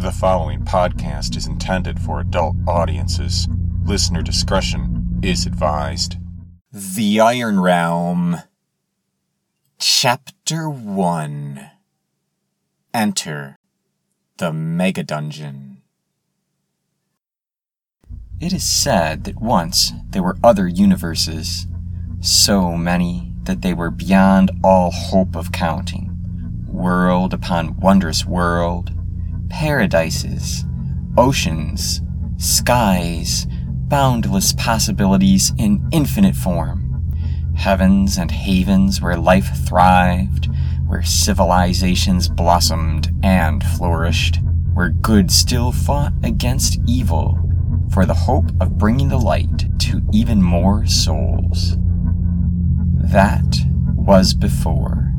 The 0.00 0.12
following 0.12 0.64
podcast 0.64 1.36
is 1.36 1.46
intended 1.46 2.00
for 2.00 2.20
adult 2.20 2.56
audiences. 2.66 3.46
Listener 3.84 4.22
discretion 4.22 5.20
is 5.22 5.44
advised. 5.44 6.16
The 6.72 7.20
Iron 7.20 7.60
Realm. 7.60 8.38
Chapter 9.78 10.70
1 10.70 11.70
Enter 12.94 13.58
the 14.38 14.54
Mega 14.54 15.02
Dungeon. 15.02 15.82
It 18.40 18.54
is 18.54 18.66
said 18.66 19.24
that 19.24 19.42
once 19.42 19.92
there 20.08 20.22
were 20.22 20.38
other 20.42 20.66
universes, 20.66 21.66
so 22.22 22.74
many 22.74 23.34
that 23.42 23.60
they 23.60 23.74
were 23.74 23.90
beyond 23.90 24.50
all 24.64 24.92
hope 24.92 25.36
of 25.36 25.52
counting. 25.52 26.06
World 26.66 27.34
upon 27.34 27.78
wondrous 27.80 28.24
world, 28.24 28.92
paradises, 29.50 30.64
oceans, 31.18 32.00
skies, 32.38 33.46
boundless 33.88 34.52
possibilities 34.54 35.52
in 35.58 35.86
infinite 35.92 36.36
form, 36.36 37.12
heavens 37.56 38.16
and 38.16 38.30
havens 38.30 39.02
where 39.02 39.16
life 39.16 39.50
thrived, 39.66 40.48
where 40.86 41.02
civilizations 41.02 42.28
blossomed 42.28 43.12
and 43.22 43.62
flourished, 43.62 44.38
where 44.72 44.90
good 44.90 45.30
still 45.30 45.72
fought 45.72 46.12
against 46.22 46.78
evil 46.86 47.38
for 47.92 48.06
the 48.06 48.14
hope 48.14 48.50
of 48.60 48.78
bringing 48.78 49.08
the 49.08 49.18
light 49.18 49.66
to 49.80 50.00
even 50.12 50.42
more 50.42 50.86
souls. 50.86 51.76
That 53.12 53.56
was 53.94 54.32
before. 54.32 55.12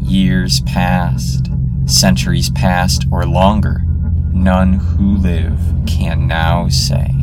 Years 0.00 0.60
passed, 0.62 1.51
centuries 1.92 2.50
past 2.50 3.06
or 3.12 3.26
longer, 3.26 3.84
none 4.32 4.74
who 4.74 5.16
live 5.18 5.58
can 5.86 6.26
now 6.26 6.68
say. 6.68 7.14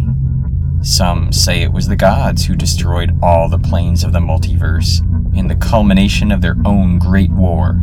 Some 0.82 1.34
say 1.34 1.62
it 1.62 1.74
was 1.74 1.88
the 1.88 1.96
gods 1.96 2.46
who 2.46 2.56
destroyed 2.56 3.18
all 3.22 3.50
the 3.50 3.60
planes 3.60 4.04
of 4.04 4.14
the 4.14 4.20
multiverse 4.20 5.02
in 5.36 5.48
the 5.48 5.56
culmination 5.56 6.32
of 6.32 6.42
their 6.42 6.56
own 6.66 7.00
great 7.00 7.32
war. 7.32 7.82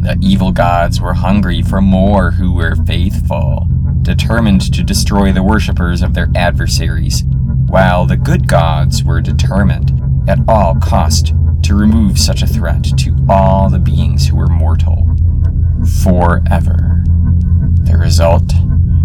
The 0.00 0.16
evil 0.20 0.52
gods 0.52 1.00
were 1.00 1.14
hungry 1.14 1.62
for 1.62 1.80
more 1.80 2.30
who 2.30 2.54
were 2.54 2.76
faithful, 2.76 3.66
determined 4.02 4.72
to 4.72 4.82
destroy 4.82 5.32
the 5.32 5.42
worshippers 5.42 6.00
of 6.02 6.14
their 6.14 6.28
adversaries, 6.34 7.24
while 7.66 8.06
the 8.06 8.16
good 8.16 8.48
gods 8.48 9.04
were 9.04 9.20
determined, 9.20 10.00
at 10.28 10.38
all 10.48 10.76
cost, 10.76 11.34
to 11.62 11.74
remove 11.74 12.18
such 12.18 12.42
a 12.42 12.46
threat 12.46 12.84
to 12.98 13.16
all 13.28 13.68
the 13.68 13.78
beings 13.78 14.26
who 14.26 14.36
were 14.36 14.48
mortal 14.48 15.11
forever. 16.02 17.04
The 17.84 17.96
result? 17.98 18.48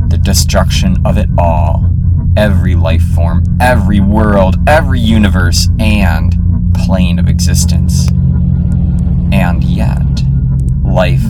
The 0.09 0.19
destruction 0.21 0.95
of 1.05 1.17
it 1.17 1.29
all. 1.37 1.91
Every 2.35 2.75
life 2.75 3.03
form, 3.15 3.43
every 3.59 3.99
world, 3.99 4.57
every 4.67 4.99
universe, 4.99 5.69
and 5.79 6.35
plane 6.75 7.19
of 7.19 7.27
existence. 7.27 8.09
And 9.31 9.63
yet, 9.63 10.21
life 10.83 11.25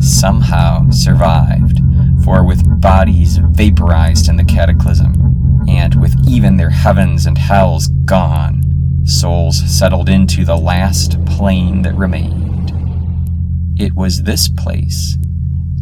somehow 0.00 0.90
survived, 0.90 1.80
for 2.24 2.44
with 2.44 2.80
bodies 2.80 3.38
vaporized 3.38 4.28
in 4.28 4.36
the 4.36 4.44
cataclysm, 4.44 5.64
and 5.68 6.00
with 6.00 6.16
even 6.28 6.56
their 6.56 6.70
heavens 6.70 7.26
and 7.26 7.38
hells 7.38 7.88
gone, 8.04 8.62
souls 9.04 9.58
settled 9.58 10.08
into 10.08 10.44
the 10.44 10.56
last 10.56 11.24
plane 11.24 11.82
that 11.82 11.94
remained. 11.94 12.47
It 13.78 13.94
was 13.94 14.24
this 14.24 14.48
place, 14.48 15.16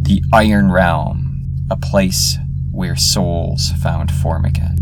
the 0.02 0.22
Iron 0.30 0.70
Realm, 0.70 1.66
a 1.70 1.78
place 1.78 2.36
where 2.70 2.94
souls 2.94 3.70
found 3.82 4.12
form 4.12 4.44
again. 4.44 4.76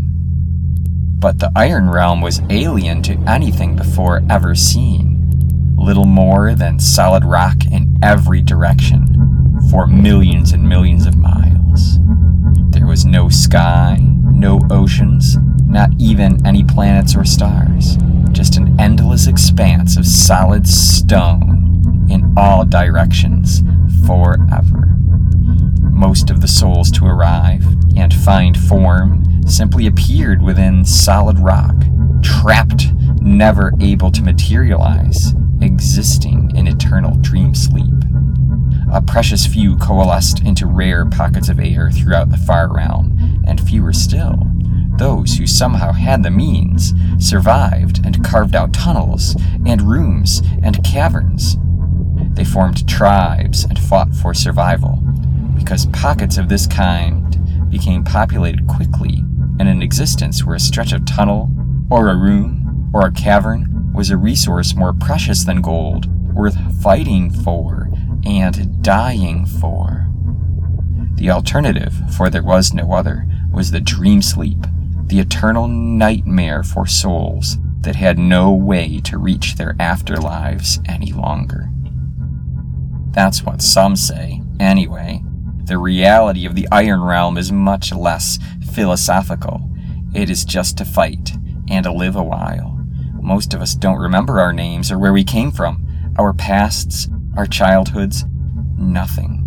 But 1.17 1.39
the 1.39 1.49
Iron 1.55 1.89
Realm 1.89 2.19
was 2.19 2.41
alien 2.49 3.01
to 3.03 3.13
anything 3.25 3.77
before 3.77 4.21
ever 4.29 4.53
seen, 4.53 5.73
little 5.77 6.03
more 6.03 6.55
than 6.55 6.77
solid 6.77 7.23
rock 7.23 7.63
in 7.71 7.97
every 8.03 8.41
direction 8.41 9.61
for 9.71 9.87
millions 9.87 10.51
and 10.51 10.67
millions 10.67 11.05
of 11.05 11.15
miles. 11.15 11.97
There 12.71 12.85
was 12.85 13.05
no 13.05 13.29
sky, 13.29 13.97
no 14.01 14.59
oceans, 14.69 15.37
not 15.65 15.89
even 15.99 16.45
any 16.45 16.65
planets 16.65 17.15
or 17.15 17.23
stars, 17.23 17.95
just 18.33 18.57
an 18.57 18.77
endless 18.77 19.27
expanse 19.27 19.95
of 19.95 20.05
solid 20.05 20.67
stone 20.67 21.54
in 22.15 22.33
all 22.37 22.65
directions 22.65 23.61
forever. 24.07 24.95
Most 25.91 26.29
of 26.29 26.41
the 26.41 26.47
souls 26.47 26.89
to 26.91 27.05
arrive 27.05 27.65
and 27.95 28.13
find 28.13 28.57
form 28.57 29.23
simply 29.47 29.85
appeared 29.85 30.41
within 30.41 30.83
solid 30.85 31.37
rock, 31.39 31.75
trapped, 32.23 32.93
never 33.21 33.73
able 33.79 34.11
to 34.11 34.23
materialize, 34.23 35.35
existing 35.61 36.51
in 36.55 36.67
eternal 36.67 37.17
dream 37.17 37.53
sleep. 37.53 37.93
A 38.91 39.01
precious 39.01 39.45
few 39.45 39.77
coalesced 39.77 40.41
into 40.41 40.67
rare 40.67 41.05
pockets 41.05 41.49
of 41.49 41.59
air 41.59 41.91
throughout 41.91 42.29
the 42.29 42.37
far 42.37 42.73
realm, 42.73 43.43
and 43.45 43.59
fewer 43.59 43.93
still, 43.93 44.47
those 44.97 45.37
who 45.37 45.45
somehow 45.45 45.91
had 45.91 46.23
the 46.23 46.31
means, 46.31 46.93
survived 47.19 48.05
and 48.05 48.23
carved 48.23 48.55
out 48.55 48.73
tunnels, 48.73 49.35
and 49.65 49.81
rooms, 49.81 50.41
and 50.61 50.83
caverns, 50.85 51.57
they 52.35 52.43
formed 52.43 52.87
tribes 52.87 53.63
and 53.63 53.79
fought 53.79 54.13
for 54.13 54.33
survival, 54.33 55.01
because 55.57 55.87
pockets 55.87 56.37
of 56.37 56.49
this 56.49 56.67
kind 56.67 57.69
became 57.69 58.03
populated 58.03 58.67
quickly, 58.67 59.23
and 59.59 59.67
an 59.67 59.81
existence 59.81 60.43
where 60.43 60.55
a 60.55 60.59
stretch 60.59 60.93
of 60.93 61.05
tunnel, 61.05 61.49
or 61.89 62.09
a 62.09 62.15
room, 62.15 62.89
or 62.93 63.05
a 63.05 63.11
cavern 63.11 63.91
was 63.93 64.09
a 64.09 64.17
resource 64.17 64.75
more 64.75 64.93
precious 64.93 65.43
than 65.43 65.61
gold, 65.61 66.07
worth 66.33 66.57
fighting 66.81 67.29
for 67.29 67.89
and 68.25 68.81
dying 68.83 69.45
for. 69.45 70.07
The 71.15 71.29
alternative, 71.29 71.93
for 72.15 72.29
there 72.29 72.43
was 72.43 72.73
no 72.73 72.91
other, 72.91 73.25
was 73.51 73.71
the 73.71 73.79
dream 73.79 74.21
sleep, 74.21 74.67
the 75.05 75.19
eternal 75.19 75.67
nightmare 75.67 76.63
for 76.63 76.85
souls 76.85 77.57
that 77.81 77.95
had 77.95 78.17
no 78.17 78.51
way 78.51 78.99
to 79.01 79.17
reach 79.17 79.55
their 79.55 79.75
afterlives 79.75 80.83
any 80.89 81.13
longer. 81.13 81.69
That's 83.15 83.43
what 83.43 83.61
some 83.61 83.95
say, 83.95 84.41
anyway. 84.59 85.23
The 85.63 85.77
reality 85.77 86.45
of 86.45 86.53
the 86.53 86.67
Iron 86.69 87.01
Realm 87.01 87.37
is 87.37 87.49
much 87.49 87.93
less 87.93 88.37
philosophical. 88.73 89.69
It 90.13 90.29
is 90.29 90.43
just 90.43 90.77
to 90.77 90.85
fight 90.85 91.31
and 91.69 91.85
to 91.85 91.93
live 91.93 92.17
a 92.17 92.23
while. 92.23 92.77
Most 93.21 93.53
of 93.53 93.61
us 93.61 93.73
don't 93.73 94.01
remember 94.01 94.41
our 94.41 94.51
names 94.51 94.91
or 94.91 94.99
where 94.99 95.13
we 95.13 95.23
came 95.23 95.49
from, 95.51 95.87
our 96.19 96.33
pasts, 96.33 97.07
our 97.37 97.45
childhoods, 97.45 98.25
nothing. 98.77 99.41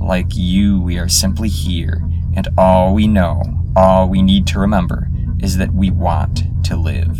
Like 0.00 0.34
you, 0.34 0.80
we 0.80 0.98
are 0.98 1.08
simply 1.08 1.48
here, 1.48 2.02
and 2.34 2.48
all 2.58 2.94
we 2.94 3.06
know, 3.06 3.40
all 3.76 4.08
we 4.08 4.22
need 4.22 4.44
to 4.48 4.58
remember, 4.58 5.08
is 5.40 5.56
that 5.58 5.72
we 5.72 5.90
want 5.90 6.42
to 6.64 6.76
live. 6.76 7.16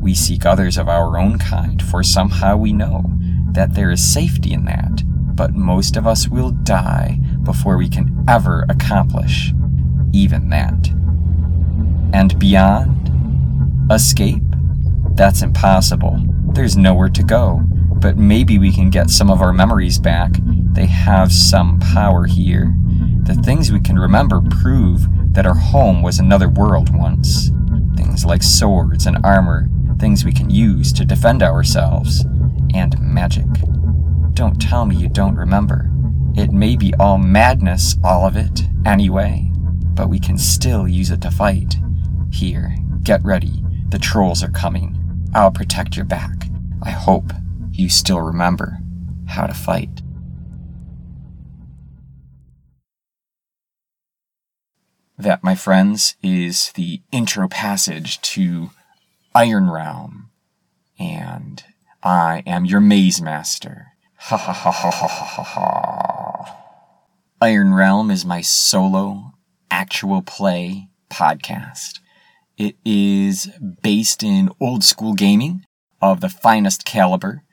We 0.00 0.14
seek 0.14 0.46
others 0.46 0.78
of 0.78 0.88
our 0.88 1.18
own 1.18 1.40
kind, 1.40 1.82
for 1.82 2.04
somehow 2.04 2.56
we 2.56 2.72
know 2.72 3.04
that 3.52 3.74
there 3.74 3.90
is 3.90 4.12
safety 4.12 4.52
in 4.52 4.64
that, 4.64 5.02
but 5.36 5.54
most 5.54 5.96
of 5.96 6.06
us 6.06 6.28
will 6.28 6.50
die 6.50 7.18
before 7.42 7.76
we 7.76 7.88
can 7.88 8.24
ever 8.28 8.64
accomplish 8.68 9.52
even 10.12 10.48
that. 10.50 10.88
And 12.12 12.38
beyond? 12.38 13.10
Escape? 13.90 14.42
That's 15.14 15.42
impossible. 15.42 16.22
There's 16.52 16.76
nowhere 16.76 17.08
to 17.10 17.22
go, 17.22 17.60
but 17.96 18.18
maybe 18.18 18.58
we 18.58 18.72
can 18.72 18.90
get 18.90 19.10
some 19.10 19.30
of 19.30 19.40
our 19.40 19.52
memories 19.52 19.98
back. 19.98 20.32
They 20.72 20.86
have 20.86 21.32
some 21.32 21.80
power 21.80 22.26
here. 22.26 22.74
The 23.24 23.34
things 23.34 23.72
we 23.72 23.80
can 23.80 23.98
remember 23.98 24.40
prove 24.40 25.06
that 25.34 25.46
our 25.46 25.54
home 25.54 26.02
was 26.02 26.18
another 26.18 26.48
world 26.48 26.94
once. 26.94 27.50
Things 27.96 28.24
like 28.24 28.42
swords 28.42 29.06
and 29.06 29.18
armor, 29.24 29.68
things 29.98 30.24
we 30.24 30.32
can 30.32 30.50
use 30.50 30.92
to 30.94 31.04
defend 31.04 31.42
ourselves 31.42 32.24
and 32.74 32.98
magic. 33.00 33.46
Don't 34.34 34.60
tell 34.60 34.86
me 34.86 34.96
you 34.96 35.08
don't 35.08 35.36
remember. 35.36 35.90
It 36.34 36.52
may 36.52 36.76
be 36.76 36.94
all 36.98 37.18
madness, 37.18 37.96
all 38.02 38.26
of 38.26 38.36
it, 38.36 38.62
anyway, 38.86 39.50
but 39.94 40.08
we 40.08 40.18
can 40.18 40.38
still 40.38 40.88
use 40.88 41.10
it 41.10 41.20
to 41.22 41.30
fight. 41.30 41.76
Here, 42.30 42.74
get 43.02 43.22
ready. 43.22 43.62
The 43.90 43.98
trolls 43.98 44.42
are 44.42 44.50
coming. 44.50 44.98
I'll 45.34 45.50
protect 45.50 45.96
your 45.96 46.06
back. 46.06 46.48
I 46.82 46.90
hope 46.90 47.32
you 47.70 47.88
still 47.88 48.20
remember 48.20 48.78
how 49.28 49.46
to 49.46 49.54
fight. 49.54 50.02
That, 55.18 55.44
my 55.44 55.54
friends, 55.54 56.16
is 56.22 56.72
the 56.72 57.02
intro 57.12 57.46
passage 57.48 58.20
to 58.22 58.70
Iron 59.34 59.70
Realm. 59.70 60.30
And 60.98 61.62
I 62.02 62.42
am 62.46 62.64
your 62.64 62.80
maze 62.80 63.22
master. 63.22 63.92
Ha 64.16 64.36
ha 64.36 64.52
ha 64.52 64.70
ha 64.72 64.90
ha 64.90 65.06
ha 65.06 65.42
ha. 65.42 66.56
Iron 67.40 67.74
Realm 67.74 68.10
is 68.10 68.24
my 68.24 68.40
solo 68.40 69.32
actual 69.70 70.22
play 70.22 70.88
podcast. 71.10 72.00
It 72.58 72.76
is 72.84 73.50
based 73.82 74.24
in 74.24 74.50
old 74.60 74.82
school 74.82 75.14
gaming 75.14 75.64
of 76.00 76.20
the 76.20 76.28
finest 76.28 76.84
caliber, 76.84 77.44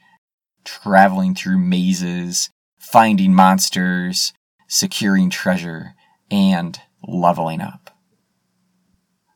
traveling 0.63 1.35
through 1.35 1.59
mazes, 1.59 2.49
finding 2.79 3.33
monsters, 3.35 4.33
securing 4.67 5.29
treasure, 5.29 5.93
and 6.31 6.79
leveling 7.07 7.61
up. 7.61 7.95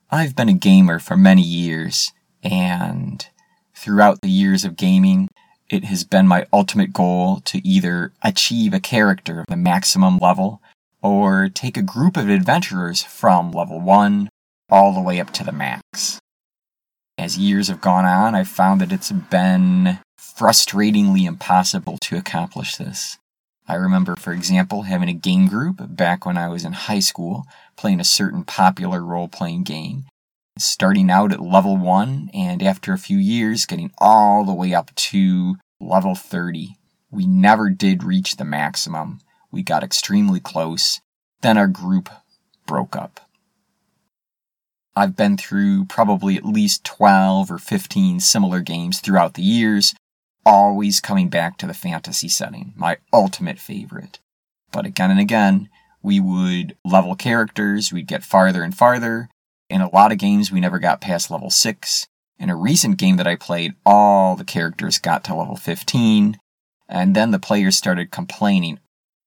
I've 0.10 0.36
been 0.36 0.50
a 0.50 0.54
gamer 0.54 0.98
for 0.98 1.18
many 1.18 1.44
years, 1.44 2.12
and 2.44 3.28
throughout 3.76 4.22
the 4.22 4.30
years 4.30 4.66
of 4.66 4.76
gaming, 4.76 5.30
it 5.70 5.86
has 5.86 6.04
been 6.04 6.28
my 6.28 6.46
ultimate 6.54 6.94
goal 6.94 7.42
to 7.46 7.66
either 7.68 8.12
achieve 8.22 8.74
a 8.74 8.80
character 8.80 9.40
of 9.40 9.48
the 9.48 9.58
maximum 9.58 10.18
level 10.18 10.62
or 11.02 11.50
take 11.50 11.78
a 11.78 11.82
group 11.82 12.16
of 12.16 12.30
adventurers 12.30 13.04
from 13.04 13.52
level 13.52 13.80
1 13.80 14.30
all 14.70 14.94
the 14.94 15.02
way 15.02 15.20
up 15.20 15.32
to 15.32 15.44
the 15.44 15.52
max. 15.52 16.20
As 17.18 17.38
years 17.38 17.68
have 17.68 17.82
gone 17.82 18.06
on, 18.06 18.36
I've 18.36 18.48
found 18.48 18.82
that 18.82 18.92
it's 18.92 19.12
been 19.12 20.00
frustratingly 20.20 21.26
impossible 21.26 21.98
to 22.02 22.18
accomplish 22.18 22.76
this. 22.76 23.18
I 23.68 23.76
remember, 23.76 24.16
for 24.16 24.34
example, 24.34 24.84
having 24.84 25.10
a 25.10 25.14
game 25.14 25.48
group 25.48 25.78
back 25.96 26.26
when 26.26 26.38
I 26.38 26.50
was 26.50 26.66
in 26.66 26.74
high 26.74 27.00
school, 27.00 27.46
playing 27.78 28.00
a 28.00 28.06
certain 28.06 28.44
popular 28.44 29.02
role 29.02 29.28
playing 29.28 29.64
game, 29.64 30.06
starting 30.58 31.10
out 31.10 31.32
at 31.32 31.42
level 31.42 31.78
1, 31.78 32.30
and 32.34 32.62
after 32.62 32.94
a 32.94 32.98
few 32.98 33.18
years, 33.18 33.66
getting 33.66 33.92
all 33.98 34.46
the 34.46 34.54
way 34.54 34.74
up 34.74 34.94
to 34.96 35.56
level 35.80 36.16
30. 36.16 36.78
We 37.12 37.28
never 37.28 37.70
did 37.70 38.04
reach 38.04 38.38
the 38.38 38.46
maximum. 38.46 39.20
We 39.52 39.64
got 39.64 39.84
extremely 39.84 40.40
close. 40.40 41.02
Then 41.42 41.58
our 41.58 41.68
group 41.68 42.10
broke 42.66 42.96
up. 42.96 43.20
I've 44.96 45.16
been 45.16 45.38
through 45.38 45.86
probably 45.86 46.38
at 46.38 46.46
least 46.46 46.84
12 46.84 47.52
or 47.52 47.58
15 47.58 48.20
similar 48.20 48.62
games 48.62 49.00
throughout 49.00 49.34
the 49.34 49.42
years, 49.42 49.96
always 50.46 51.02
coming 51.02 51.30
back 51.30 51.58
to 51.58 51.68
the 51.68 51.74
fantasy 51.74 52.30
setting, 52.30 52.74
my 52.76 52.98
ultimate 53.12 53.60
favorite. 53.60 54.20
But 54.72 54.86
again 54.86 55.10
and 55.10 55.20
again, 55.20 55.70
we 56.04 56.20
would 56.20 56.76
level 56.86 57.16
characters, 57.16 57.92
we'd 57.92 58.08
get 58.08 58.24
farther 58.24 58.62
and 58.62 58.76
farther. 58.76 59.30
In 59.70 59.82
a 59.82 59.90
lot 59.90 60.12
of 60.12 60.18
games, 60.18 60.52
we 60.52 60.60
never 60.60 60.80
got 60.80 61.02
past 61.02 61.32
level 61.32 61.50
6. 61.50 62.08
In 62.40 62.50
a 62.50 62.56
recent 62.56 62.98
game 62.98 63.18
that 63.18 63.28
I 63.28 63.36
played, 63.36 63.74
all 63.86 64.36
the 64.36 64.44
characters 64.44 65.00
got 65.00 65.24
to 65.26 65.36
level 65.36 65.56
15, 65.56 66.38
and 66.90 67.16
then 67.16 67.32
the 67.32 67.40
players 67.40 67.78
started 67.78 68.12
complaining. 68.12 68.80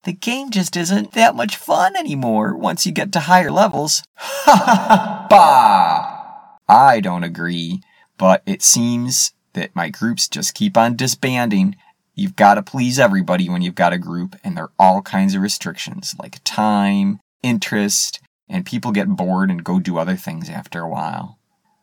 The 0.05 0.13
game 0.13 0.51
just 0.51 0.77
isn't 0.77 1.13
that 1.13 1.35
much 1.35 1.57
fun 1.57 1.97
anymore 1.97 2.57
once 2.57 2.87
you 2.87 2.93
get 2.93 3.13
to 3.13 3.21
higher 3.21 3.51
levels. 3.51 4.05
Ha 4.17 4.63
ha 4.65 4.87
ha! 4.89 5.27
Bah! 5.29 6.73
I 6.73 7.01
don't 7.01 7.25
agree, 7.25 7.81
but 8.19 8.43
it 8.47 8.63
seems 8.63 9.33
that 9.55 9.75
my 9.75 9.89
groups 9.89 10.29
just 10.29 10.55
keep 10.55 10.77
on 10.77 10.95
disbanding. 10.95 11.77
You've 12.15 12.37
got 12.37 12.55
to 12.55 12.63
please 12.63 12.99
everybody 12.99 13.49
when 13.49 13.63
you've 13.63 13.75
got 13.75 13.93
a 13.93 13.99
group, 13.99 14.37
and 14.45 14.57
there 14.57 14.65
are 14.65 14.73
all 14.79 15.03
kinds 15.03 15.35
of 15.35 15.43
restrictions 15.43 16.15
like 16.19 16.41
time, 16.45 17.19
interest, 17.43 18.21
and 18.49 18.67
people 18.67 18.93
get 18.93 19.09
bored 19.09 19.51
and 19.51 19.65
go 19.65 19.81
do 19.81 19.99
other 19.99 20.17
things 20.17 20.49
after 20.49 20.81
a 20.81 20.89
while. 20.89 21.39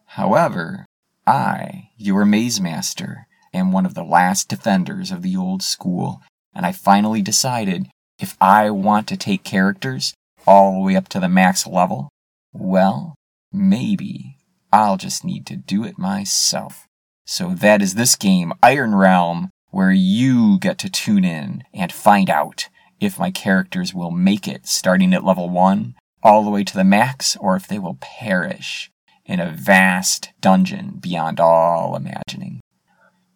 However, 0.06 0.86
I, 1.25 1.89
your 1.98 2.25
maze 2.25 2.60
master, 2.60 3.27
am 3.54 3.71
one 3.71 3.86
of 3.86 3.94
the 3.94 4.04
last 4.04 4.50
defenders 4.50 5.12
of 5.12 5.21
the 5.21 5.36
old 5.36 5.62
school, 5.62 6.21
and 6.54 6.65
I 6.65 6.71
finally 6.71 7.21
decided 7.21 7.88
if 8.19 8.36
I 8.39 8.69
want 8.69 9.07
to 9.07 9.18
take 9.18 9.44
characters 9.44 10.13
all 10.45 10.74
the 10.74 10.80
way 10.80 10.95
up 10.95 11.07
to 11.10 11.19
the 11.19 11.30
max 11.30 11.65
level, 11.65 12.10
well, 12.51 13.15
maybe 13.51 14.38
I'll 14.71 14.98
just 14.98 15.24
need 15.24 15.45
to 15.48 15.56
do 15.56 15.83
it 15.83 15.98
myself. 15.98 16.88
So 17.25 17.54
that 17.56 17.81
is 17.81 17.95
this 17.95 18.15
game, 18.15 18.54
Iron 18.62 18.95
Realm, 18.95 19.50
where 19.69 19.92
you 19.92 20.60
get 20.60 20.77
to 20.80 20.89
tune 20.89 21.25
in 21.25 21.63
and 21.74 21.92
find 21.92 22.30
out 22.30 22.69
if 23.00 23.18
my 23.18 23.31
characters 23.31 23.94
will 23.94 24.12
make 24.12 24.48
it 24.48 24.68
starting 24.68 25.13
at 25.13 25.24
level 25.24 25.50
1 25.50 25.95
all 26.23 26.43
the 26.43 26.49
way 26.49 26.63
to 26.63 26.73
the 26.73 26.83
max 26.83 27.35
or 27.37 27.55
if 27.55 27.67
they 27.67 27.77
will 27.77 27.97
perish 27.99 28.89
in 29.25 29.39
a 29.39 29.51
vast 29.51 30.31
dungeon 30.41 30.97
beyond 30.99 31.39
all 31.39 31.95
imagining. 31.95 32.61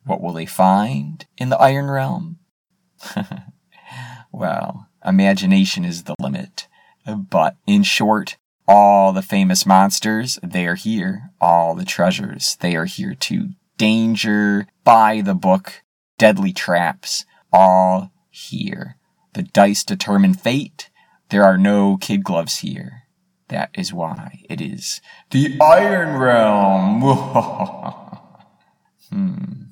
What 0.05 0.21
will 0.21 0.33
they 0.33 0.45
find 0.45 1.25
in 1.37 1.49
the 1.49 1.59
Iron 1.59 1.89
Realm? 1.89 2.39
well, 4.31 4.87
imagination 5.05 5.85
is 5.85 6.03
the 6.03 6.15
limit. 6.19 6.67
But 7.05 7.57
in 7.65 7.83
short, 7.83 8.37
all 8.67 9.13
the 9.13 9.21
famous 9.21 9.65
monsters, 9.65 10.39
they 10.43 10.65
are 10.65 10.75
here. 10.75 11.31
All 11.39 11.75
the 11.75 11.85
treasures, 11.85 12.57
they 12.59 12.75
are 12.75 12.85
here 12.85 13.13
too. 13.13 13.49
Danger, 13.77 14.67
by 14.83 15.21
the 15.21 15.35
book, 15.35 15.83
deadly 16.17 16.51
traps, 16.51 17.25
all 17.51 18.11
here. 18.29 18.97
The 19.33 19.43
dice 19.43 19.83
determine 19.83 20.33
fate. 20.33 20.89
There 21.29 21.43
are 21.43 21.57
no 21.57 21.97
kid 21.97 22.23
gloves 22.23 22.59
here. 22.59 23.03
That 23.49 23.69
is 23.73 23.91
why 23.91 24.45
it 24.49 24.61
is 24.61 25.01
the 25.31 25.59
Iron 25.59 26.17
Realm. 26.17 27.01
hmm. 29.11 29.63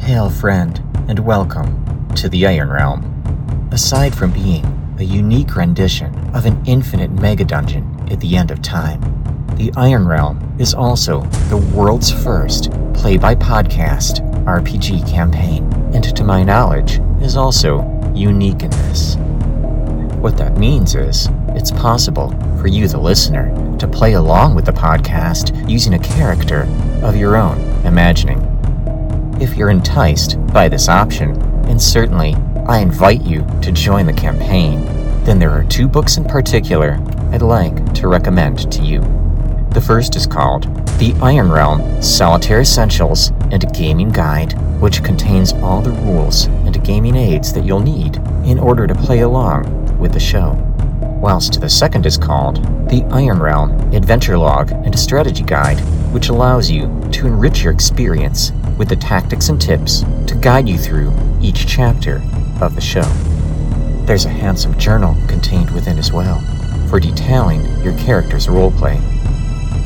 Hail, 0.00 0.28
friend, 0.28 0.78
and 1.08 1.20
welcome 1.20 2.08
to 2.16 2.28
the 2.28 2.46
Iron 2.46 2.68
Realm. 2.68 3.70
Aside 3.72 4.14
from 4.14 4.32
being 4.32 4.66
a 4.98 5.04
unique 5.04 5.56
rendition 5.56 6.14
of 6.34 6.44
an 6.44 6.62
infinite 6.66 7.12
mega 7.12 7.44
dungeon 7.44 8.06
at 8.10 8.20
the 8.20 8.36
end 8.36 8.50
of 8.50 8.60
time, 8.60 9.17
the 9.58 9.72
Iron 9.76 10.06
Realm 10.06 10.54
is 10.60 10.72
also 10.72 11.22
the 11.50 11.56
world's 11.74 12.12
first 12.12 12.70
play 12.94 13.16
by 13.16 13.34
podcast 13.34 14.20
RPG 14.44 15.10
campaign, 15.10 15.64
and 15.92 16.16
to 16.16 16.22
my 16.22 16.44
knowledge, 16.44 17.00
is 17.20 17.36
also 17.36 17.82
unique 18.14 18.62
in 18.62 18.70
this. 18.70 19.16
What 20.20 20.36
that 20.36 20.58
means 20.58 20.94
is, 20.94 21.28
it's 21.48 21.72
possible 21.72 22.30
for 22.60 22.68
you, 22.68 22.86
the 22.86 23.00
listener, 23.00 23.52
to 23.78 23.88
play 23.88 24.12
along 24.12 24.54
with 24.54 24.64
the 24.64 24.72
podcast 24.72 25.68
using 25.68 25.94
a 25.94 25.98
character 25.98 26.68
of 27.02 27.16
your 27.16 27.36
own 27.36 27.58
imagining. 27.84 28.38
If 29.40 29.56
you're 29.56 29.70
enticed 29.70 30.38
by 30.52 30.68
this 30.68 30.88
option, 30.88 31.32
and 31.66 31.82
certainly 31.82 32.36
I 32.68 32.78
invite 32.78 33.22
you 33.22 33.44
to 33.62 33.72
join 33.72 34.06
the 34.06 34.12
campaign, 34.12 34.84
then 35.24 35.40
there 35.40 35.50
are 35.50 35.64
two 35.64 35.88
books 35.88 36.16
in 36.16 36.24
particular 36.24 37.00
I'd 37.32 37.42
like 37.42 37.92
to 37.94 38.06
recommend 38.06 38.70
to 38.70 38.82
you. 38.82 39.27
The 39.70 39.80
first 39.82 40.16
is 40.16 40.26
called 40.26 40.64
The 40.98 41.14
Iron 41.22 41.52
Realm 41.52 42.02
Solitaire 42.02 42.62
Essentials 42.62 43.30
and 43.52 43.72
Gaming 43.74 44.10
Guide, 44.10 44.54
which 44.80 45.04
contains 45.04 45.52
all 45.52 45.82
the 45.82 45.90
rules 45.90 46.46
and 46.46 46.82
gaming 46.82 47.16
aids 47.16 47.52
that 47.52 47.64
you'll 47.64 47.80
need 47.80 48.16
in 48.44 48.58
order 48.58 48.86
to 48.86 48.94
play 48.94 49.20
along 49.20 49.98
with 49.98 50.12
the 50.12 50.20
show. 50.20 50.52
Whilst 51.20 51.60
the 51.60 51.68
second 51.68 52.06
is 52.06 52.16
called 52.16 52.56
The 52.88 53.04
Iron 53.10 53.40
Realm 53.40 53.72
Adventure 53.94 54.38
Log 54.38 54.72
and 54.72 54.98
Strategy 54.98 55.44
Guide, 55.44 55.78
which 56.12 56.28
allows 56.28 56.70
you 56.70 56.86
to 57.12 57.26
enrich 57.26 57.62
your 57.62 57.72
experience 57.72 58.52
with 58.78 58.88
the 58.88 58.96
tactics 58.96 59.50
and 59.50 59.60
tips 59.60 60.00
to 60.26 60.38
guide 60.40 60.68
you 60.68 60.78
through 60.78 61.12
each 61.42 61.66
chapter 61.66 62.22
of 62.62 62.74
the 62.74 62.80
show. 62.80 63.02
There's 64.06 64.24
a 64.24 64.30
handsome 64.30 64.78
journal 64.78 65.14
contained 65.28 65.70
within 65.72 65.98
as 65.98 66.12
well 66.12 66.40
for 66.88 66.98
detailing 66.98 67.66
your 67.82 67.96
character's 67.98 68.46
roleplay. 68.46 69.17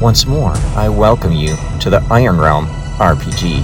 Once 0.03 0.27
more, 0.27 0.53
I 0.75 0.89
welcome 0.89 1.31
you 1.31 1.55
to 1.79 1.89
the 1.89 2.05
Iron 2.11 2.37
Realm 2.37 2.67
RPG. 2.99 3.63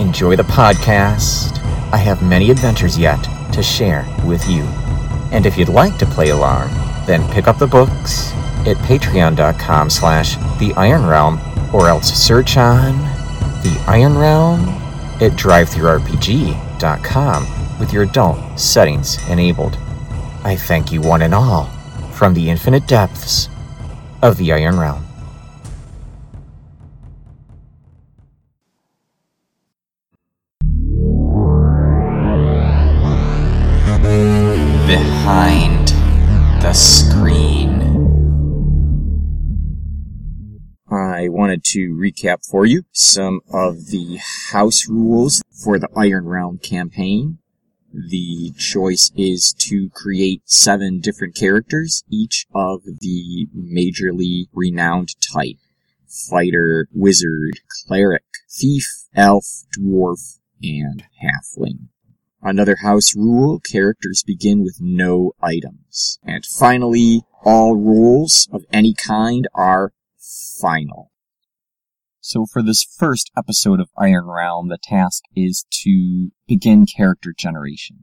Enjoy 0.00 0.36
the 0.36 0.44
podcast. 0.44 1.58
I 1.92 1.96
have 1.96 2.22
many 2.22 2.52
adventures 2.52 2.96
yet 2.96 3.20
to 3.54 3.60
share 3.60 4.06
with 4.24 4.48
you. 4.48 4.62
And 5.32 5.46
if 5.46 5.58
you'd 5.58 5.68
like 5.68 5.98
to 5.98 6.06
play 6.06 6.28
along, 6.28 6.68
then 7.08 7.28
pick 7.32 7.48
up 7.48 7.58
the 7.58 7.66
books 7.66 8.30
at 8.68 8.76
patreon.com 8.86 9.90
slash 9.90 10.36
the 10.60 10.72
Iron 10.76 11.04
Realm 11.04 11.40
or 11.74 11.88
else 11.88 12.06
search 12.06 12.56
on 12.56 12.96
the 13.64 13.84
Iron 13.88 14.16
Realm 14.16 14.60
at 15.20 15.32
drivethrurpg.com 15.32 17.78
with 17.80 17.92
your 17.92 18.04
adult 18.04 18.60
settings 18.60 19.28
enabled. 19.28 19.76
I 20.44 20.54
thank 20.54 20.92
you 20.92 21.00
one 21.00 21.22
and 21.22 21.34
all 21.34 21.64
from 22.12 22.34
the 22.34 22.48
infinite 22.48 22.86
depths 22.86 23.48
of 24.22 24.36
the 24.36 24.52
Iron 24.52 24.78
Realm. 24.78 25.07
To 41.72 41.94
recap 41.94 42.46
for 42.48 42.66
you 42.66 42.84
some 42.92 43.40
of 43.52 43.86
the 43.86 44.18
house 44.50 44.88
rules 44.88 45.42
for 45.62 45.78
the 45.78 45.88
Iron 45.96 46.26
Realm 46.26 46.58
campaign. 46.58 47.38
The 47.92 48.52
choice 48.58 49.10
is 49.16 49.54
to 49.60 49.88
create 49.90 50.42
seven 50.44 51.00
different 51.00 51.34
characters, 51.34 52.04
each 52.10 52.46
of 52.54 52.82
the 52.84 53.48
majorly 53.56 54.46
renowned 54.52 55.14
type. 55.20 55.56
Fighter, 56.06 56.88
wizard, 56.92 57.60
cleric, 57.86 58.24
thief, 58.50 58.86
elf, 59.14 59.64
dwarf, 59.78 60.38
and 60.62 61.04
halfling. 61.22 61.88
Another 62.42 62.76
house 62.76 63.16
rule, 63.16 63.58
characters 63.60 64.22
begin 64.24 64.62
with 64.62 64.78
no 64.80 65.32
items. 65.42 66.18
And 66.22 66.44
finally, 66.46 67.22
all 67.44 67.74
rules 67.74 68.48
of 68.52 68.64
any 68.72 68.94
kind 68.94 69.48
are 69.54 69.92
final. 70.60 71.10
So 72.28 72.44
for 72.44 72.62
this 72.62 72.84
first 72.84 73.30
episode 73.38 73.80
of 73.80 73.88
Iron 73.96 74.26
Realm, 74.26 74.68
the 74.68 74.76
task 74.76 75.22
is 75.34 75.64
to 75.84 76.28
begin 76.46 76.84
character 76.84 77.32
generation. 77.34 78.00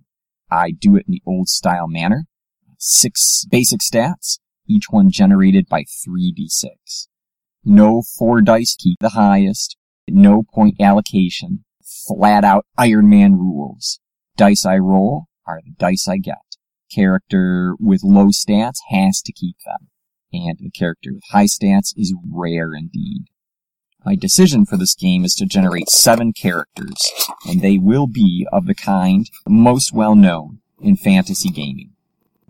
I 0.50 0.72
do 0.72 0.96
it 0.96 1.06
in 1.08 1.12
the 1.12 1.22
old 1.28 1.48
style 1.48 1.88
manner. 1.88 2.26
Six 2.80 3.46
basic 3.46 3.82
stats, 3.82 4.40
each 4.68 4.86
one 4.90 5.12
generated 5.12 5.68
by 5.70 5.84
3d6. 5.84 7.06
No 7.64 8.02
four 8.18 8.42
dice 8.42 8.76
keep 8.76 8.98
the 9.00 9.10
highest, 9.10 9.78
no 10.10 10.42
point 10.42 10.82
allocation, 10.82 11.64
flat 12.08 12.44
out 12.44 12.66
Iron 12.80 13.08
Man 13.08 13.34
rules. 13.34 14.00
Dice 14.38 14.66
I 14.66 14.80
roll 14.80 15.26
are 15.46 15.62
the 15.64 15.76
dice 15.78 16.08
I 16.08 16.18
get. 16.18 16.58
Character 16.92 17.76
with 17.80 18.02
low 18.04 18.30
stats 18.30 18.80
has 18.90 19.22
to 19.22 19.32
keep 19.32 19.58
them. 19.64 19.90
And 20.34 20.58
the 20.60 20.72
character 20.72 21.12
with 21.14 21.26
high 21.30 21.46
stats 21.46 21.94
is 21.96 22.16
rare 22.28 22.74
indeed. 22.74 23.26
My 24.06 24.16
decision 24.16 24.68
for 24.68 24.78
this 24.78 24.94
game 24.94 25.26
is 25.26 25.34
to 25.36 25.48
generate 25.48 25.90
seven 25.90 26.32
characters, 26.32 26.96
and 27.48 27.62
they 27.62 27.80
will 27.80 28.06
be 28.06 28.46
of 28.54 28.68
the 28.68 28.76
kind 28.76 29.28
most 29.48 29.94
well 29.94 30.16
known 30.16 30.60
in 30.80 30.96
fantasy 30.96 31.50
gaming. 31.50 31.90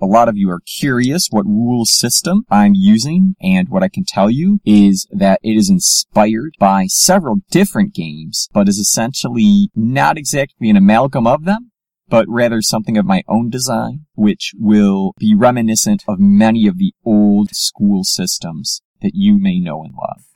A 0.01 0.05
lot 0.05 0.27
of 0.27 0.35
you 0.35 0.49
are 0.49 0.59
curious 0.59 1.29
what 1.31 1.45
rule 1.45 1.85
system 1.85 2.43
I'm 2.51 2.73
using, 2.75 3.35
and 3.41 3.69
what 3.69 3.83
I 3.83 3.87
can 3.87 4.03
tell 4.03 4.29
you 4.29 4.59
is 4.65 5.07
that 5.11 5.39
it 5.43 5.55
is 5.55 5.69
inspired 5.69 6.55
by 6.59 6.87
several 6.87 7.37
different 7.49 7.93
games, 7.93 8.49
but 8.51 8.67
is 8.67 8.77
essentially 8.77 9.69
not 9.73 10.17
exactly 10.17 10.69
an 10.69 10.75
amalgam 10.75 11.25
of 11.25 11.45
them, 11.45 11.71
but 12.09 12.25
rather 12.27 12.61
something 12.61 12.97
of 12.97 13.05
my 13.05 13.23
own 13.29 13.49
design, 13.49 14.07
which 14.15 14.51
will 14.59 15.13
be 15.17 15.33
reminiscent 15.33 16.03
of 16.05 16.19
many 16.19 16.67
of 16.67 16.77
the 16.77 16.93
old 17.05 17.55
school 17.55 18.03
systems 18.03 18.81
that 19.01 19.15
you 19.15 19.39
may 19.39 19.57
know 19.57 19.85
and 19.85 19.93
love. 19.93 20.34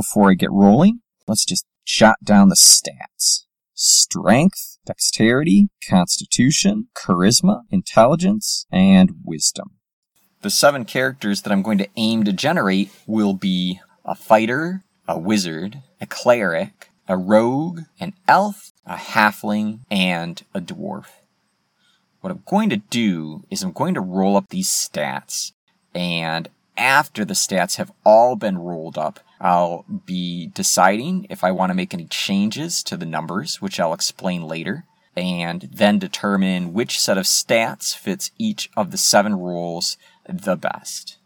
Before 0.00 0.30
I 0.30 0.34
get 0.34 0.50
rolling, 0.50 1.02
let's 1.28 1.44
just 1.44 1.66
jot 1.84 2.16
down 2.24 2.48
the 2.48 2.54
stats. 2.54 3.44
Strength, 3.74 4.78
dexterity, 4.86 5.68
constitution, 5.86 6.88
charisma, 6.96 7.64
intelligence, 7.70 8.64
and 8.72 9.16
wisdom. 9.22 9.72
The 10.40 10.48
seven 10.48 10.86
characters 10.86 11.42
that 11.42 11.52
I'm 11.52 11.60
going 11.60 11.76
to 11.76 11.88
aim 11.96 12.24
to 12.24 12.32
generate 12.32 12.90
will 13.06 13.34
be 13.34 13.82
a 14.02 14.14
fighter, 14.14 14.84
a 15.06 15.18
wizard, 15.18 15.82
a 16.00 16.06
cleric, 16.06 16.88
a 17.06 17.18
rogue, 17.18 17.80
an 18.00 18.14
elf, 18.26 18.72
a 18.86 18.96
halfling, 18.96 19.80
and 19.90 20.42
a 20.54 20.62
dwarf. 20.62 21.08
What 22.22 22.30
I'm 22.30 22.42
going 22.46 22.70
to 22.70 22.78
do 22.78 23.44
is 23.50 23.62
I'm 23.62 23.72
going 23.72 23.92
to 23.92 24.00
roll 24.00 24.38
up 24.38 24.48
these 24.48 24.70
stats, 24.70 25.52
and 25.94 26.48
after 26.78 27.22
the 27.26 27.34
stats 27.34 27.76
have 27.76 27.92
all 28.02 28.34
been 28.34 28.56
rolled 28.56 28.96
up, 28.96 29.20
I'll 29.40 29.86
be 30.04 30.48
deciding 30.48 31.26
if 31.30 31.42
I 31.42 31.50
want 31.50 31.70
to 31.70 31.74
make 31.74 31.94
any 31.94 32.04
changes 32.06 32.82
to 32.84 32.96
the 32.96 33.06
numbers, 33.06 33.62
which 33.62 33.80
I'll 33.80 33.94
explain 33.94 34.42
later, 34.42 34.84
and 35.16 35.68
then 35.72 35.98
determine 35.98 36.72
which 36.72 37.00
set 37.00 37.18
of 37.18 37.24
stats 37.24 37.96
fits 37.96 38.30
each 38.38 38.70
of 38.76 38.90
the 38.90 38.98
seven 38.98 39.38
rules 39.38 39.96
the 40.28 40.56
best. 40.56 41.16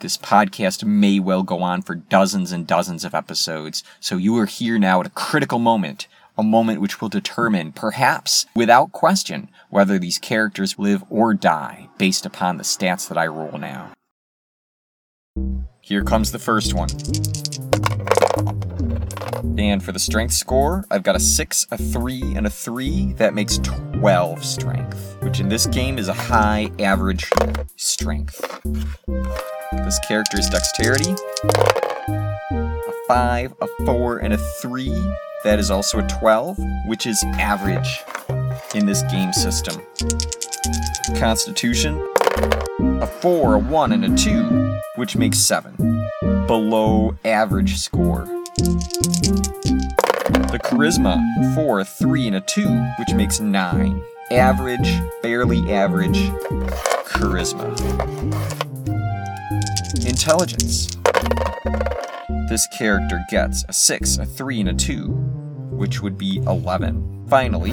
This 0.00 0.16
podcast 0.16 0.82
may 0.82 1.20
well 1.20 1.42
go 1.42 1.62
on 1.62 1.82
for 1.82 1.94
dozens 1.94 2.52
and 2.52 2.66
dozens 2.66 3.04
of 3.04 3.14
episodes, 3.14 3.84
so 4.00 4.16
you 4.16 4.36
are 4.38 4.46
here 4.46 4.78
now 4.78 5.00
at 5.00 5.06
a 5.06 5.10
critical 5.10 5.58
moment, 5.58 6.08
a 6.38 6.42
moment 6.42 6.80
which 6.80 7.02
will 7.02 7.10
determine, 7.10 7.72
perhaps 7.72 8.46
without 8.56 8.92
question, 8.92 9.50
whether 9.68 9.98
these 9.98 10.18
characters 10.18 10.78
live 10.78 11.04
or 11.10 11.34
die 11.34 11.88
based 11.98 12.24
upon 12.24 12.56
the 12.56 12.64
stats 12.64 13.06
that 13.08 13.18
I 13.18 13.26
roll 13.26 13.58
now. 13.58 13.92
Here 15.90 16.04
comes 16.04 16.30
the 16.30 16.38
first 16.38 16.72
one. 16.72 16.88
And 19.58 19.82
for 19.82 19.90
the 19.90 19.98
strength 19.98 20.34
score, 20.34 20.84
I've 20.88 21.02
got 21.02 21.16
a 21.16 21.18
6, 21.18 21.66
a 21.72 21.76
3, 21.76 22.36
and 22.36 22.46
a 22.46 22.50
3. 22.50 23.14
That 23.14 23.34
makes 23.34 23.58
12 23.58 24.44
strength, 24.44 25.16
which 25.20 25.40
in 25.40 25.48
this 25.48 25.66
game 25.66 25.98
is 25.98 26.06
a 26.06 26.12
high 26.12 26.70
average 26.78 27.28
strength. 27.74 28.40
This 29.72 29.98
character's 30.06 30.48
dexterity. 30.48 31.16
A 31.42 32.92
5, 33.08 33.54
a 33.60 33.66
4, 33.84 34.18
and 34.18 34.32
a 34.32 34.38
3. 34.38 34.90
That 35.42 35.58
is 35.58 35.72
also 35.72 35.98
a 35.98 36.06
12, 36.06 36.56
which 36.86 37.04
is 37.04 37.20
average 37.30 38.04
in 38.76 38.86
this 38.86 39.02
game 39.10 39.32
system. 39.32 39.82
Constitution. 41.16 42.00
A 43.02 43.06
4, 43.06 43.54
a 43.54 43.58
1, 43.58 43.92
and 43.92 44.04
a 44.04 44.16
2, 44.16 44.80
which 44.96 45.16
makes 45.16 45.38
7. 45.38 45.74
Below 46.46 47.16
average 47.24 47.78
score. 47.78 48.26
The 50.50 50.60
charisma, 50.62 51.54
4, 51.54 51.80
a 51.80 51.84
3, 51.84 52.26
and 52.28 52.36
a 52.36 52.40
2, 52.40 52.66
which 52.98 53.14
makes 53.14 53.40
9. 53.40 54.02
Average, 54.30 55.00
barely 55.22 55.72
average 55.72 56.18
charisma 57.06 57.70
intelligence. 60.06 60.96
This 62.48 62.66
character 62.76 63.24
gets 63.30 63.64
a 63.68 63.72
6, 63.72 64.18
a 64.18 64.26
3, 64.26 64.60
and 64.60 64.68
a 64.68 64.74
2, 64.74 65.06
which 65.70 66.02
would 66.02 66.18
be 66.18 66.38
11. 66.46 67.26
Finally, 67.28 67.72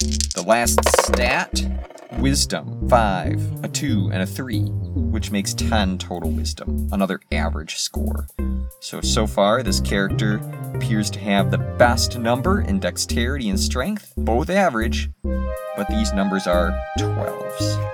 the 0.00 0.44
last 0.46 0.78
stat 1.00 1.64
wisdom 2.18 2.88
5, 2.88 3.64
a 3.64 3.68
2, 3.68 4.10
and 4.12 4.22
a 4.22 4.26
3, 4.26 4.64
which 4.64 5.30
makes 5.30 5.54
10 5.54 5.98
total 5.98 6.30
wisdom, 6.30 6.88
another 6.92 7.20
average 7.32 7.76
score. 7.76 8.26
So, 8.80 9.00
so 9.00 9.26
far, 9.26 9.62
this 9.62 9.80
character 9.80 10.40
appears 10.74 11.10
to 11.10 11.18
have 11.20 11.50
the 11.50 11.58
best 11.58 12.18
number 12.18 12.60
in 12.60 12.78
dexterity 12.78 13.48
and 13.48 13.58
strength, 13.58 14.12
both 14.16 14.50
average, 14.50 15.10
but 15.22 15.88
these 15.88 16.12
numbers 16.12 16.46
are 16.46 16.78
12s. 16.98 17.92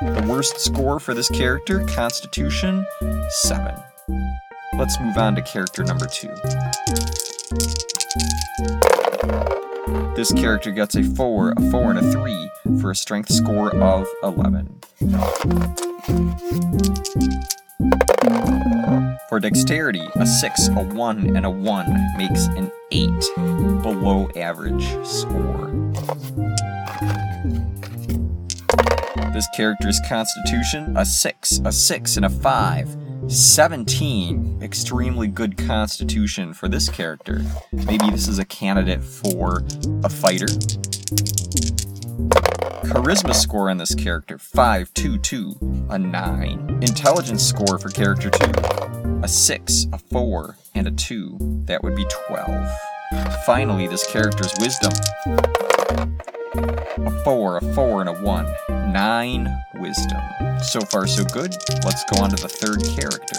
The 0.00 0.26
worst 0.28 0.58
score 0.58 0.98
for 0.98 1.14
this 1.14 1.28
character, 1.28 1.84
Constitution, 1.86 2.84
7. 3.28 3.74
Let's 4.78 4.98
move 5.00 5.16
on 5.16 5.34
to 5.36 5.42
character 5.42 5.84
number 5.84 6.06
2. 6.06 8.89
This 10.20 10.34
character 10.34 10.70
gets 10.70 10.96
a 10.96 11.02
4, 11.02 11.54
a 11.56 11.70
4, 11.70 11.92
and 11.92 11.98
a 11.98 12.12
3 12.12 12.50
for 12.78 12.90
a 12.90 12.94
strength 12.94 13.32
score 13.32 13.74
of 13.74 14.06
11. 14.22 14.80
For 19.30 19.40
dexterity, 19.40 20.06
a 20.16 20.26
6, 20.26 20.68
a 20.68 20.84
1, 20.84 21.34
and 21.34 21.46
a 21.46 21.50
1 21.50 22.16
makes 22.18 22.48
an 22.48 22.70
8, 22.90 23.08
below 23.82 24.28
average 24.36 24.84
score. 25.06 25.70
This 29.32 29.48
character's 29.56 29.98
constitution, 30.06 30.98
a 30.98 31.06
6, 31.06 31.62
a 31.64 31.72
6, 31.72 32.16
and 32.18 32.26
a 32.26 32.28
5. 32.28 32.99
17. 33.30 34.58
Extremely 34.60 35.28
good 35.28 35.56
constitution 35.56 36.52
for 36.52 36.66
this 36.66 36.88
character. 36.88 37.42
Maybe 37.70 38.10
this 38.10 38.26
is 38.26 38.40
a 38.40 38.44
candidate 38.44 39.02
for 39.02 39.62
a 40.02 40.08
fighter. 40.08 40.46
Charisma 42.86 43.32
score 43.32 43.70
on 43.70 43.78
this 43.78 43.94
character 43.94 44.36
5, 44.36 44.92
2, 44.94 45.18
2, 45.18 45.86
a 45.90 45.98
9. 45.98 46.78
Intelligence 46.82 47.46
score 47.46 47.78
for 47.78 47.88
character 47.90 48.30
2 48.30 49.20
a 49.22 49.28
6, 49.28 49.86
a 49.92 49.98
4, 49.98 50.56
and 50.74 50.88
a 50.88 50.90
2. 50.90 51.62
That 51.66 51.84
would 51.84 51.94
be 51.94 52.06
12. 52.26 52.78
Finally, 53.46 53.86
this 53.86 54.10
character's 54.10 54.52
wisdom 54.58 54.92
a 56.54 57.10
4, 57.24 57.58
a 57.58 57.74
4, 57.74 58.00
and 58.00 58.08
a 58.08 58.12
1. 58.12 58.46
9 58.92 59.64
wisdom. 59.76 60.20
So 60.62 60.80
far, 60.80 61.06
so 61.06 61.24
good. 61.24 61.54
Let's 61.84 62.04
go 62.12 62.22
on 62.22 62.30
to 62.30 62.36
the 62.36 62.48
third 62.48 62.82
character. 62.84 63.38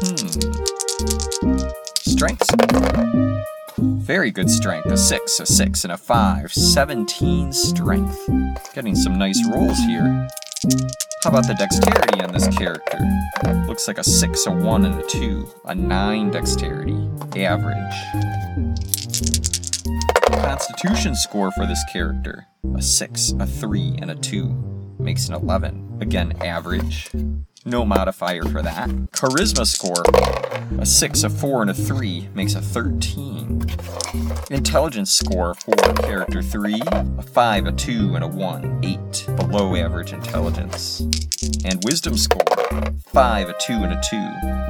Hmm. 0.00 0.28
Strength. 2.10 2.48
Very 3.78 4.30
good 4.30 4.50
strength. 4.50 4.86
A 4.86 4.96
6, 4.96 5.40
a 5.40 5.46
6, 5.46 5.84
and 5.84 5.92
a 5.92 5.96
5. 5.96 6.52
17 6.52 7.52
strength. 7.52 8.28
Getting 8.74 8.94
some 8.94 9.18
nice 9.18 9.40
rolls 9.48 9.78
here. 9.78 10.28
How 11.24 11.30
about 11.30 11.46
the 11.46 11.54
dexterity 11.54 12.20
on 12.20 12.32
this 12.32 12.48
character? 12.56 12.98
Looks 13.66 13.88
like 13.88 13.98
a 13.98 14.04
6, 14.04 14.46
a 14.46 14.50
1, 14.52 14.84
and 14.84 15.00
a 15.00 15.06
2. 15.06 15.48
A 15.66 15.74
9 15.74 16.30
dexterity. 16.30 17.08
Average. 17.36 17.94
Constitution 20.48 21.14
score 21.14 21.50
for 21.50 21.66
this 21.66 21.84
character. 21.92 22.46
A 22.74 22.80
6, 22.80 23.34
a 23.38 23.46
3, 23.46 23.96
and 24.00 24.10
a 24.10 24.14
2. 24.14 24.96
Makes 24.98 25.28
an 25.28 25.34
11. 25.34 25.98
Again, 26.00 26.32
average. 26.40 27.10
No 27.66 27.84
modifier 27.84 28.44
for 28.44 28.62
that. 28.62 28.88
Charisma 29.12 29.66
score. 29.66 30.02
A 30.80 30.86
6, 30.86 31.22
a 31.24 31.28
4, 31.28 31.60
and 31.60 31.70
a 31.70 31.74
3 31.74 32.30
makes 32.32 32.54
a 32.54 32.62
13. 32.62 33.62
Intelligence 34.50 35.12
score 35.12 35.52
for 35.52 35.76
character 35.96 36.40
3. 36.40 36.80
A 36.86 37.22
5, 37.22 37.66
a 37.66 37.72
2, 37.72 38.14
and 38.14 38.24
a 38.24 38.28
1. 38.28 38.80
8. 38.82 39.26
Below 39.36 39.76
average 39.76 40.14
intelligence. 40.14 41.00
And 41.66 41.84
wisdom 41.84 42.16
score. 42.16 42.40
5, 43.08 43.50
a 43.50 43.54
2, 43.60 43.72
and 43.74 43.92
a 43.92 44.00
2. 44.00 44.16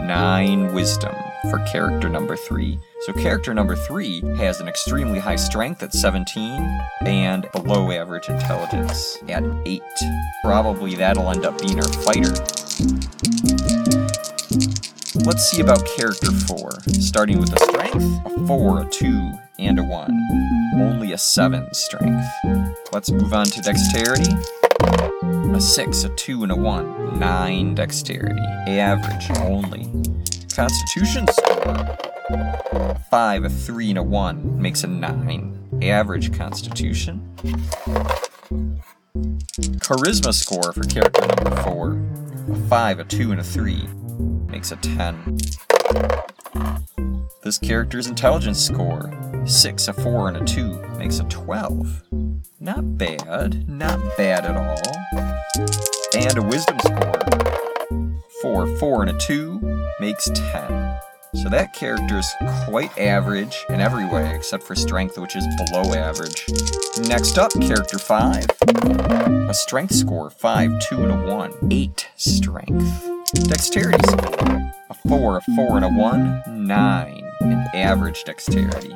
9 0.08 0.74
wisdom 0.74 1.14
for 1.50 1.58
character 1.70 2.08
number 2.08 2.36
3. 2.36 2.78
So 3.06 3.12
character 3.12 3.54
number 3.54 3.76
3 3.76 4.20
has 4.36 4.60
an 4.60 4.68
extremely 4.68 5.18
high 5.18 5.36
strength 5.36 5.82
at 5.82 5.92
17 5.92 6.80
and 7.02 7.48
below 7.52 7.90
average 7.92 8.28
intelligence 8.28 9.18
at 9.28 9.44
8. 9.66 9.82
Probably 10.42 10.94
that'll 10.94 11.30
end 11.30 11.44
up 11.44 11.58
being 11.60 11.78
our 11.78 11.88
fighter. 11.88 12.34
Let's 15.24 15.50
see 15.50 15.60
about 15.60 15.84
character 15.96 16.30
4. 16.30 16.70
Starting 17.00 17.38
with 17.38 17.52
a 17.52 17.58
strength, 17.64 18.04
a 18.26 18.46
4, 18.46 18.82
a 18.82 18.90
2, 18.90 19.32
and 19.58 19.78
a 19.78 19.82
1. 19.82 20.72
Only 20.76 21.12
a 21.12 21.18
7 21.18 21.66
strength. 21.72 22.26
Let's 22.92 23.10
move 23.10 23.32
on 23.32 23.46
to 23.46 23.60
dexterity. 23.60 24.32
A 25.22 25.60
6, 25.60 26.04
a 26.04 26.08
2, 26.10 26.42
and 26.44 26.52
a 26.52 26.56
1. 26.56 27.18
9 27.18 27.74
dexterity. 27.74 28.42
Average 28.68 29.30
only. 29.38 29.90
Constitution 30.58 31.24
score. 31.28 31.96
5, 33.12 33.44
a 33.44 33.48
3, 33.48 33.90
and 33.90 33.98
a 33.98 34.02
1 34.02 34.60
makes 34.60 34.82
a 34.82 34.88
9. 34.88 35.78
Average 35.84 36.36
constitution. 36.36 37.32
Charisma 39.78 40.34
score 40.34 40.72
for 40.72 40.82
character 40.82 41.24
number 41.28 41.62
4. 41.62 42.02
A 42.50 42.56
5, 42.68 42.98
a 42.98 43.04
2, 43.04 43.30
and 43.30 43.40
a 43.40 43.44
3 43.44 43.86
makes 44.48 44.72
a 44.72 44.76
10. 44.78 45.38
This 47.44 47.58
character's 47.58 48.08
intelligence 48.08 48.58
score 48.58 49.12
6, 49.46 49.86
a 49.86 49.92
4, 49.92 50.28
and 50.30 50.36
a 50.38 50.44
2 50.44 50.82
makes 50.98 51.20
a 51.20 51.24
12. 51.26 52.02
Not 52.58 52.98
bad, 52.98 53.68
not 53.68 54.00
bad 54.16 54.44
at 54.44 54.56
all. 54.56 54.82
And 56.16 56.36
a 56.36 56.42
wisdom 56.42 56.80
score 56.80 57.57
4, 58.42 58.76
4, 58.78 59.02
and 59.02 59.10
a 59.10 59.18
2 59.18 59.60
makes 60.00 60.28
10. 60.34 61.00
So 61.34 61.48
that 61.50 61.74
character 61.74 62.18
is 62.18 62.32
quite 62.64 62.96
average 62.98 63.64
in 63.68 63.80
every 63.80 64.06
way 64.06 64.34
except 64.34 64.62
for 64.62 64.74
strength, 64.74 65.18
which 65.18 65.36
is 65.36 65.46
below 65.56 65.94
average. 65.94 66.46
Next 67.08 67.38
up, 67.38 67.52
character 67.60 67.98
5. 67.98 68.46
A 69.48 69.54
strength 69.54 69.94
score 69.94 70.30
5, 70.30 70.80
2, 70.80 71.02
and 71.02 71.12
a 71.12 71.34
1. 71.34 71.52
8 71.70 72.08
strength. 72.16 73.10
Dexterity 73.48 74.02
score 74.08 74.72
a 74.90 74.94
4, 74.94 75.36
a 75.36 75.40
4, 75.40 75.76
and 75.76 75.84
a 75.84 75.88
1. 75.88 76.66
9 76.66 77.27
in 77.50 77.64
average 77.74 78.24
dexterity. 78.24 78.94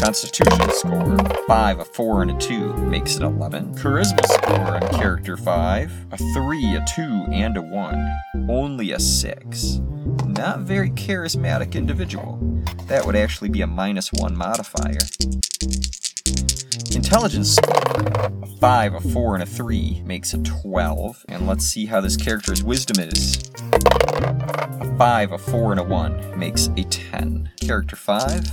Constitution 0.00 0.70
score 0.70 1.16
5, 1.46 1.80
a 1.80 1.84
4, 1.84 2.22
and 2.22 2.30
a 2.30 2.38
2 2.38 2.74
makes 2.74 3.16
it 3.16 3.22
11. 3.22 3.74
Charisma 3.74 4.26
score 4.26 4.76
on 4.76 4.88
character 4.98 5.36
5 5.36 6.06
a 6.12 6.16
3, 6.16 6.74
a 6.76 6.84
2, 6.94 7.02
and 7.32 7.56
a 7.56 7.62
1. 7.62 8.48
Only 8.48 8.92
a 8.92 9.00
6 9.00 9.80
not 10.40 10.60
very 10.60 10.90
charismatic 10.90 11.74
individual. 11.74 12.38
That 12.86 13.04
would 13.04 13.14
actually 13.16 13.50
be 13.50 13.60
a 13.60 13.66
minus 13.66 14.10
one 14.10 14.34
modifier. 14.34 14.98
Intelligence 16.94 17.56
score. 17.56 17.76
A 18.42 18.46
5, 18.46 18.94
a 18.94 19.00
4, 19.00 19.34
and 19.34 19.42
a 19.42 19.46
3 19.46 20.02
makes 20.04 20.32
a 20.32 20.38
12. 20.38 21.26
And 21.28 21.46
let's 21.46 21.66
see 21.66 21.86
how 21.86 22.00
this 22.00 22.16
character's 22.16 22.62
wisdom 22.62 23.00
is. 23.00 23.50
A 25.00 25.02
5, 25.02 25.32
a 25.32 25.38
4, 25.38 25.70
and 25.72 25.80
a 25.80 25.82
1 25.82 26.38
makes 26.38 26.66
a 26.76 26.84
10. 26.84 27.50
Character 27.62 27.96
5. 27.96 28.44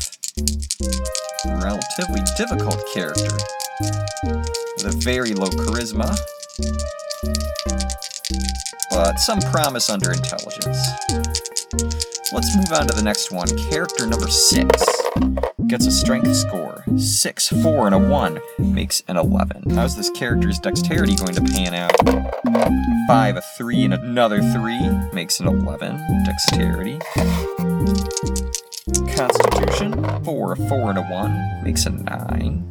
Relatively 1.45 2.21
difficult 2.37 2.81
character. 2.93 3.35
With 4.77 4.85
a 4.85 4.97
very 5.03 5.33
low 5.33 5.49
charisma. 5.49 6.17
But 8.91 9.19
some 9.19 9.41
promise 9.41 9.89
under 9.89 10.13
intelligence. 10.13 10.79
Let's 12.31 12.55
move 12.55 12.71
on 12.71 12.87
to 12.87 12.95
the 12.95 13.03
next 13.03 13.29
one. 13.29 13.49
Character 13.69 14.07
number 14.07 14.29
6 14.29 15.56
gets 15.67 15.85
a 15.85 15.91
strength 15.91 16.33
score. 16.33 16.83
6, 16.97 17.47
4, 17.61 17.87
and 17.87 17.95
a 17.95 17.99
1 17.99 18.39
makes 18.59 19.03
an 19.07 19.17
11. 19.17 19.71
How's 19.71 19.97
this 19.97 20.09
character's 20.11 20.59
dexterity 20.59 21.15
going 21.15 21.35
to 21.35 21.41
pan 21.41 21.73
out? 21.73 21.91
5, 23.07 23.37
a 23.37 23.41
3, 23.57 23.85
and 23.85 23.93
another 23.93 24.41
3 24.41 24.89
makes 25.13 25.39
an 25.39 25.47
11. 25.47 26.23
Dexterity. 26.25 26.99
Constitution, 29.15 30.23
4, 30.23 30.53
a 30.53 30.55
4, 30.55 30.89
and 30.89 30.99
a 30.99 31.03
1 31.03 31.63
makes 31.63 31.85
a 31.85 31.89
9. 31.89 32.69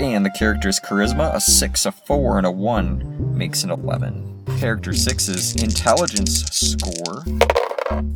And 0.00 0.24
the 0.24 0.30
character's 0.38 0.78
charisma, 0.78 1.34
a 1.34 1.40
6, 1.40 1.86
a 1.86 1.92
4, 1.92 2.38
and 2.38 2.46
a 2.46 2.50
1 2.50 3.36
makes 3.36 3.64
an 3.64 3.70
11. 3.70 4.44
Character 4.58 4.92
6's 4.92 5.56
intelligence 5.56 6.44
score, 6.50 7.24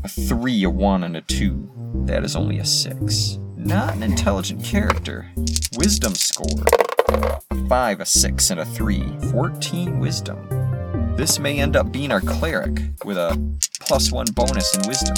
a 0.05 0.09
3, 0.09 0.63
a 0.63 0.71
1, 0.71 1.05
and 1.05 1.17
a 1.17 1.21
2. 1.23 2.05
That 2.07 2.25
is 2.25 2.37
only 2.37 2.59
a 2.59 2.65
6. 2.65 3.39
Not 3.65 3.95
an 3.95 4.03
intelligent 4.03 4.65
character. 4.65 5.31
Wisdom 5.77 6.15
score. 6.15 6.65
A 7.09 7.41
5, 7.69 8.01
a 8.01 8.07
6, 8.07 8.51
and 8.51 8.61
a 8.61 8.65
3. 8.65 9.19
14 9.31 10.01
wisdom. 10.01 11.15
This 11.17 11.39
may 11.39 11.61
end 11.61 11.77
up 11.77 11.93
being 11.93 12.11
our 12.11 12.23
cleric, 12.23 12.81
with 13.05 13.19
a 13.19 13.39
plus 13.81 14.11
1 14.11 14.29
bonus 14.33 14.75
in 14.75 14.89
wisdom. 14.89 15.15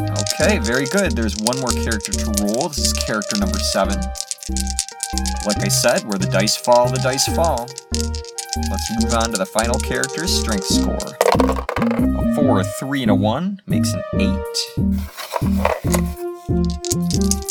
Okay, 0.00 0.58
very 0.58 0.86
good. 0.86 1.12
There's 1.12 1.36
one 1.38 1.58
more 1.58 1.72
character 1.82 2.12
to 2.12 2.26
roll. 2.40 2.68
This 2.68 2.78
is 2.78 2.92
character 2.92 3.36
number 3.38 3.58
7. 3.58 3.98
Like 5.44 5.58
I 5.62 5.68
said, 5.68 6.04
where 6.04 6.18
the 6.18 6.28
dice 6.30 6.56
fall, 6.56 6.88
the 6.88 6.98
dice 6.98 7.26
fall. 7.34 7.68
Let's 8.54 8.90
move 9.02 9.14
on 9.14 9.32
to 9.32 9.38
the 9.38 9.46
final 9.46 9.78
character's 9.80 10.30
strength 10.30 10.66
score. 10.66 10.98
A 10.98 12.34
4, 12.34 12.60
a 12.60 12.64
3, 12.64 13.02
and 13.02 13.10
a 13.10 13.14
1 13.14 13.62
makes 13.66 13.94
an 13.94 14.02
8. 14.14 14.20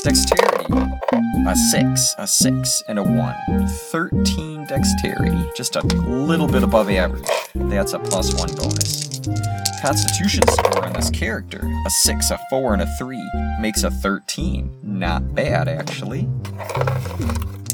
Dexterity. 0.03 0.65
A 1.47 1.55
6, 1.55 2.15
a 2.19 2.27
6, 2.27 2.83
and 2.87 2.99
a 2.99 3.03
1. 3.03 3.67
13 3.67 4.67
dexterity. 4.67 5.49
Just 5.55 5.75
a 5.75 5.81
little 5.81 6.47
bit 6.47 6.61
above 6.61 6.87
average. 6.91 7.27
That's 7.55 7.93
a 7.93 7.99
plus 7.99 8.35
1 8.35 8.53
bonus. 8.53 9.21
Constitution 9.81 10.47
score 10.49 10.85
on 10.85 10.93
this 10.93 11.09
character. 11.09 11.67
A 11.87 11.89
6, 11.89 12.29
a 12.29 12.39
4, 12.51 12.73
and 12.73 12.83
a 12.83 12.97
3 12.97 13.19
makes 13.59 13.81
a 13.81 13.89
13. 13.89 14.77
Not 14.83 15.33
bad, 15.33 15.67
actually. 15.67 16.29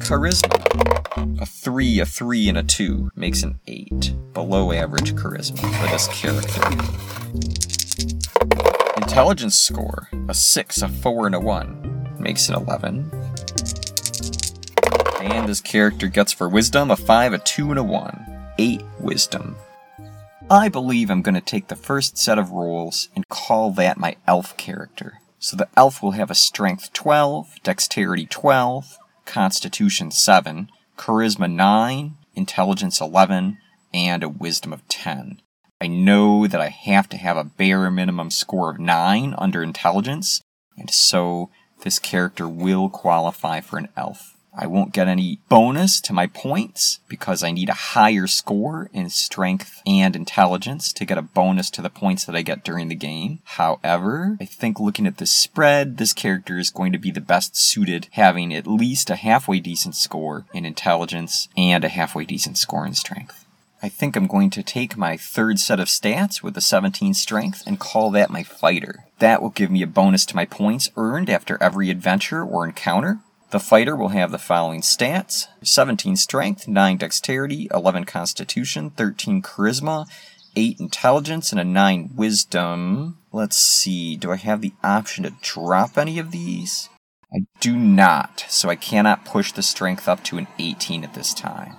Charisma. 0.07 1.41
A 1.41 1.45
3, 1.45 1.99
a 1.99 2.05
3, 2.05 2.47
and 2.47 2.57
a 2.57 2.63
2 2.63 3.11
makes 3.17 3.43
an 3.43 3.59
8. 3.67 4.13
Below 4.33 4.71
average 4.71 5.13
charisma 5.15 5.59
for 5.59 5.87
this 5.91 6.07
character. 6.07 6.61
Intelligence 9.01 9.57
score. 9.57 10.07
A 10.29 10.33
6, 10.33 10.81
a 10.81 10.87
4, 10.87 11.25
and 11.25 11.35
a 11.35 11.41
1 11.41 12.15
makes 12.21 12.47
an 12.47 12.55
11. 12.55 13.11
And 15.19 15.49
this 15.49 15.59
character 15.59 16.07
gets 16.07 16.31
for 16.31 16.47
wisdom 16.47 16.89
a 16.89 16.95
5, 16.95 17.33
a 17.33 17.39
2, 17.39 17.71
and 17.71 17.79
a 17.79 17.83
1. 17.83 18.53
8 18.59 18.81
wisdom. 19.01 19.57
I 20.49 20.69
believe 20.69 21.09
I'm 21.09 21.21
going 21.21 21.35
to 21.35 21.41
take 21.41 21.67
the 21.67 21.75
first 21.75 22.17
set 22.17 22.39
of 22.39 22.51
rolls 22.51 23.09
and 23.13 23.27
call 23.27 23.71
that 23.71 23.97
my 23.97 24.15
elf 24.25 24.55
character. 24.55 25.19
So 25.39 25.57
the 25.57 25.67
elf 25.75 26.01
will 26.01 26.11
have 26.11 26.31
a 26.31 26.35
strength 26.35 26.93
12, 26.93 27.61
dexterity 27.61 28.25
12, 28.25 28.99
constitution 29.27 30.09
7, 30.09 30.69
charisma 30.97 31.51
9, 31.51 32.15
intelligence 32.33 32.99
11, 32.99 33.57
and 33.93 34.23
a 34.23 34.29
wisdom 34.29 34.73
of 34.73 34.87
10. 34.87 35.41
I 35.79 35.87
know 35.87 36.47
that 36.47 36.59
I 36.59 36.69
have 36.69 37.07
to 37.09 37.17
have 37.17 37.37
a 37.37 37.43
bare 37.43 37.91
minimum 37.91 38.31
score 38.31 38.71
of 38.71 38.79
9 38.79 39.35
under 39.37 39.61
intelligence, 39.61 40.41
and 40.75 40.89
so 40.89 41.51
this 41.83 41.99
character 41.99 42.47
will 42.47 42.89
qualify 42.89 43.61
for 43.61 43.77
an 43.77 43.89
elf. 43.95 44.36
I 44.59 44.65
won't 44.65 44.91
get 44.91 45.07
any 45.07 45.39
bonus 45.49 46.01
to 46.01 46.13
my 46.13 46.25
points 46.25 46.99
because 47.07 47.43
I 47.43 47.51
need 47.51 47.69
a 47.69 47.73
higher 47.73 48.25
score 48.25 48.89
in 48.91 49.11
strength 49.11 49.83
and 49.85 50.15
intelligence 50.15 50.91
to 50.93 51.05
get 51.05 51.19
a 51.19 51.21
bonus 51.21 51.69
to 51.71 51.83
the 51.83 51.91
points 51.91 52.25
that 52.25 52.35
I 52.35 52.41
get 52.41 52.63
during 52.63 52.87
the 52.87 52.95
game. 52.95 53.39
However, 53.43 54.35
I 54.41 54.45
think 54.45 54.79
looking 54.79 55.05
at 55.05 55.17
the 55.17 55.27
spread, 55.27 55.97
this 55.97 56.11
character 56.11 56.57
is 56.57 56.71
going 56.71 56.91
to 56.91 56.97
be 56.97 57.11
the 57.11 57.21
best 57.21 57.55
suited 57.55 58.07
having 58.11 58.51
at 58.51 58.65
least 58.65 59.11
a 59.11 59.15
halfway 59.15 59.59
decent 59.59 59.93
score 59.93 60.45
in 60.53 60.65
intelligence 60.65 61.49
and 61.55 61.83
a 61.83 61.89
halfway 61.89 62.25
decent 62.25 62.57
score 62.57 62.85
in 62.85 62.95
strength. 62.95 63.45
I 63.83 63.89
think 63.89 64.15
I'm 64.15 64.25
going 64.25 64.49
to 64.51 64.63
take 64.63 64.97
my 64.97 65.17
third 65.17 65.59
set 65.59 65.79
of 65.79 65.87
stats 65.87 66.41
with 66.41 66.55
the 66.55 66.61
17 66.61 67.13
strength 67.13 67.61
and 67.67 67.79
call 67.79 68.09
that 68.11 68.31
my 68.31 68.41
fighter. 68.41 69.05
That 69.19 69.39
will 69.39 69.51
give 69.51 69.69
me 69.69 69.83
a 69.83 69.87
bonus 69.87 70.25
to 70.27 70.35
my 70.35 70.45
points 70.45 70.89
earned 70.97 71.29
after 71.29 71.61
every 71.61 71.91
adventure 71.91 72.43
or 72.43 72.65
encounter. 72.65 73.19
The 73.49 73.59
fighter 73.61 73.95
will 73.95 74.09
have 74.09 74.31
the 74.31 74.37
following 74.37 74.81
stats 74.81 75.47
17 75.63 76.17
strength, 76.17 76.67
9 76.67 76.97
dexterity, 76.97 77.69
11 77.73 78.03
constitution, 78.03 78.89
13 78.89 79.41
charisma, 79.41 80.05
8 80.57 80.79
intelligence, 80.79 81.51
and 81.51 81.61
a 81.61 81.63
9 81.63 82.11
wisdom. 82.15 83.17
Let's 83.31 83.57
see, 83.57 84.17
do 84.17 84.31
I 84.31 84.35
have 84.35 84.59
the 84.59 84.73
option 84.83 85.23
to 85.23 85.33
drop 85.41 85.97
any 85.97 86.19
of 86.19 86.31
these? 86.31 86.89
I 87.33 87.45
do 87.61 87.77
not, 87.77 88.45
so 88.49 88.69
I 88.69 88.75
cannot 88.75 89.25
push 89.25 89.53
the 89.53 89.63
strength 89.63 90.09
up 90.09 90.23
to 90.25 90.37
an 90.37 90.47
18 90.59 91.05
at 91.05 91.13
this 91.13 91.33
time. 91.33 91.75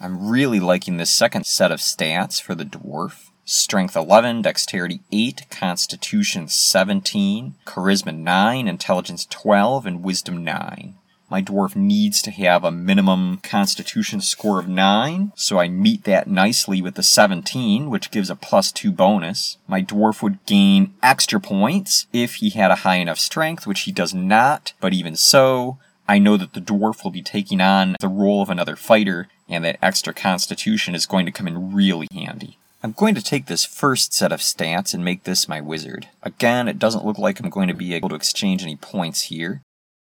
I'm 0.00 0.28
really 0.28 0.60
liking 0.60 0.96
this 0.96 1.12
second 1.12 1.44
set 1.46 1.70
of 1.70 1.80
stats 1.80 2.40
for 2.40 2.54
the 2.54 2.64
dwarf. 2.64 3.30
Strength 3.46 3.94
11, 3.94 4.40
Dexterity 4.40 5.00
8, 5.12 5.50
Constitution 5.50 6.48
17, 6.48 7.56
Charisma 7.66 8.16
9, 8.16 8.66
Intelligence 8.66 9.26
12, 9.26 9.84
and 9.84 10.02
Wisdom 10.02 10.42
9. 10.42 10.94
My 11.28 11.42
dwarf 11.42 11.76
needs 11.76 12.22
to 12.22 12.30
have 12.30 12.64
a 12.64 12.70
minimum 12.70 13.40
Constitution 13.42 14.22
score 14.22 14.58
of 14.58 14.66
9, 14.66 15.32
so 15.36 15.58
I 15.58 15.68
meet 15.68 16.04
that 16.04 16.26
nicely 16.26 16.80
with 16.80 16.94
the 16.94 17.02
17, 17.02 17.90
which 17.90 18.10
gives 18.10 18.30
a 18.30 18.34
plus 18.34 18.72
2 18.72 18.90
bonus. 18.90 19.58
My 19.68 19.82
dwarf 19.82 20.22
would 20.22 20.46
gain 20.46 20.94
extra 21.02 21.38
points 21.38 22.06
if 22.14 22.36
he 22.36 22.48
had 22.48 22.70
a 22.70 22.76
high 22.76 22.96
enough 22.96 23.18
strength, 23.18 23.66
which 23.66 23.80
he 23.80 23.92
does 23.92 24.14
not, 24.14 24.72
but 24.80 24.94
even 24.94 25.16
so, 25.16 25.76
I 26.08 26.18
know 26.18 26.38
that 26.38 26.54
the 26.54 26.62
dwarf 26.62 27.04
will 27.04 27.10
be 27.10 27.22
taking 27.22 27.60
on 27.60 27.96
the 28.00 28.08
role 28.08 28.40
of 28.40 28.48
another 28.48 28.76
fighter, 28.76 29.28
and 29.50 29.62
that 29.66 29.78
extra 29.82 30.14
constitution 30.14 30.94
is 30.94 31.04
going 31.04 31.26
to 31.26 31.32
come 31.32 31.46
in 31.46 31.74
really 31.74 32.08
handy. 32.10 32.56
I'm 32.84 32.92
going 32.92 33.14
to 33.14 33.22
take 33.22 33.46
this 33.46 33.64
first 33.64 34.12
set 34.12 34.30
of 34.30 34.40
stats 34.40 34.92
and 34.92 35.02
make 35.02 35.24
this 35.24 35.48
my 35.48 35.58
wizard. 35.58 36.10
Again, 36.22 36.68
it 36.68 36.78
doesn't 36.78 37.06
look 37.06 37.16
like 37.16 37.40
I'm 37.40 37.48
going 37.48 37.68
to 37.68 37.74
be 37.74 37.94
able 37.94 38.10
to 38.10 38.14
exchange 38.14 38.62
any 38.62 38.76
points 38.76 39.22
here. 39.22 39.62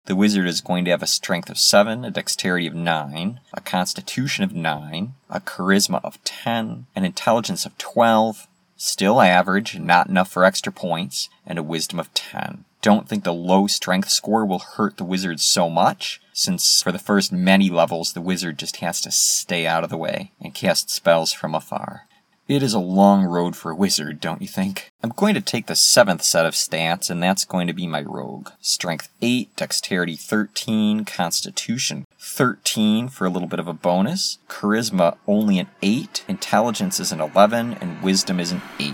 The 0.05 0.15
wizard 0.15 0.45
is 0.45 0.61
going 0.61 0.85
to 0.85 0.91
have 0.91 1.01
a 1.01 1.07
strength 1.07 1.49
of 1.49 1.57
7, 1.57 2.05
a 2.05 2.11
dexterity 2.11 2.67
of 2.67 2.75
9, 2.75 3.39
a 3.51 3.61
constitution 3.61 4.43
of 4.43 4.53
9, 4.53 5.13
a 5.27 5.39
charisma 5.39 5.99
of 6.03 6.23
10, 6.23 6.85
an 6.95 7.03
intelligence 7.03 7.65
of 7.65 7.75
12, 7.79 8.45
still 8.75 9.21
average, 9.21 9.79
not 9.79 10.07
enough 10.07 10.31
for 10.31 10.45
extra 10.45 10.71
points, 10.71 11.29
and 11.47 11.57
a 11.57 11.63
wisdom 11.63 11.99
of 11.99 12.13
10 12.13 12.63
don't 12.83 13.09
think 13.09 13.23
the 13.23 13.33
low 13.33 13.65
strength 13.65 14.09
score 14.09 14.45
will 14.45 14.59
hurt 14.59 14.97
the 14.97 15.03
wizard 15.03 15.39
so 15.39 15.67
much, 15.67 16.21
since 16.31 16.81
for 16.81 16.91
the 16.91 16.99
first 16.99 17.31
many 17.31 17.69
levels 17.71 18.13
the 18.13 18.21
wizard 18.21 18.57
just 18.57 18.77
has 18.77 19.01
to 19.01 19.11
stay 19.11 19.65
out 19.65 19.83
of 19.83 19.89
the 19.89 19.97
way 19.97 20.31
and 20.39 20.53
cast 20.53 20.91
spells 20.91 21.33
from 21.33 21.55
afar. 21.55 22.07
It 22.47 22.63
is 22.63 22.73
a 22.73 22.79
long 22.79 23.25
road 23.25 23.57
for 23.57 23.71
a 23.71 23.75
wizard, 23.75 24.21
don't 24.21 24.41
you 24.41 24.47
think? 24.47 24.93
I'm 25.03 25.09
going 25.09 25.33
to 25.33 25.41
take 25.41 25.67
the 25.67 25.75
seventh 25.75 26.23
set 26.23 26.45
of 26.45 26.53
stats, 26.53 27.09
and 27.09 27.21
that's 27.21 27.43
going 27.43 27.67
to 27.67 27.73
be 27.73 27.87
my 27.87 28.01
rogue. 28.01 28.51
Strength 28.61 29.09
8, 29.21 29.53
Dexterity 29.57 30.15
13, 30.15 31.03
Constitution 31.03 32.05
13 32.17 33.09
for 33.09 33.25
a 33.25 33.29
little 33.29 33.49
bit 33.49 33.59
of 33.59 33.67
a 33.67 33.73
bonus, 33.73 34.37
Charisma 34.47 35.17
only 35.27 35.59
an 35.59 35.67
8, 35.81 36.23
Intelligence 36.29 37.01
is 37.01 37.11
an 37.11 37.19
11, 37.19 37.73
and 37.81 38.01
Wisdom 38.01 38.39
is 38.39 38.53
an 38.53 38.61
8. 38.79 38.93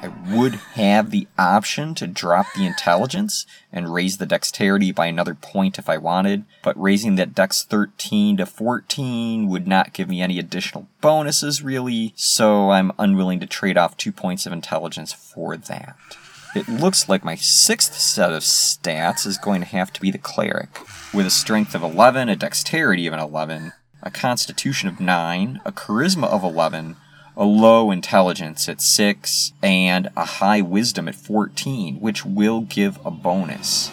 I 0.00 0.08
would 0.32 0.54
have 0.74 1.10
the 1.10 1.26
option 1.36 1.92
to 1.96 2.06
drop 2.06 2.46
the 2.54 2.64
intelligence 2.64 3.46
and 3.72 3.92
raise 3.92 4.18
the 4.18 4.26
dexterity 4.26 4.92
by 4.92 5.06
another 5.06 5.34
point 5.34 5.76
if 5.76 5.88
I 5.88 5.98
wanted, 5.98 6.44
but 6.62 6.80
raising 6.80 7.16
that 7.16 7.34
dex 7.34 7.64
13 7.64 8.36
to 8.36 8.46
14 8.46 9.48
would 9.48 9.66
not 9.66 9.92
give 9.92 10.08
me 10.08 10.22
any 10.22 10.38
additional 10.38 10.86
bonuses 11.00 11.62
really, 11.62 12.12
so 12.14 12.70
I'm 12.70 12.92
unwilling 12.96 13.40
to 13.40 13.46
trade 13.46 13.76
off 13.76 13.96
two 13.96 14.12
points 14.12 14.46
of 14.46 14.52
intelligence 14.52 15.12
for 15.12 15.56
that. 15.56 15.96
It 16.54 16.68
looks 16.68 17.08
like 17.08 17.24
my 17.24 17.34
sixth 17.34 17.94
set 17.94 18.32
of 18.32 18.42
stats 18.42 19.26
is 19.26 19.36
going 19.36 19.62
to 19.62 19.66
have 19.66 19.92
to 19.92 20.00
be 20.00 20.12
the 20.12 20.18
cleric, 20.18 20.78
with 21.12 21.26
a 21.26 21.30
strength 21.30 21.74
of 21.74 21.82
11, 21.82 22.28
a 22.28 22.36
dexterity 22.36 23.08
of 23.08 23.14
an 23.14 23.20
11, 23.20 23.72
a 24.02 24.10
constitution 24.12 24.88
of 24.88 25.00
9, 25.00 25.60
a 25.64 25.72
charisma 25.72 26.28
of 26.28 26.44
11, 26.44 26.96
a 27.38 27.44
low 27.44 27.92
intelligence 27.92 28.68
at 28.68 28.82
6, 28.82 29.52
and 29.62 30.08
a 30.16 30.24
high 30.24 30.60
wisdom 30.60 31.06
at 31.08 31.14
14, 31.14 32.00
which 32.00 32.26
will 32.26 32.62
give 32.62 32.98
a 33.06 33.10
bonus. 33.12 33.92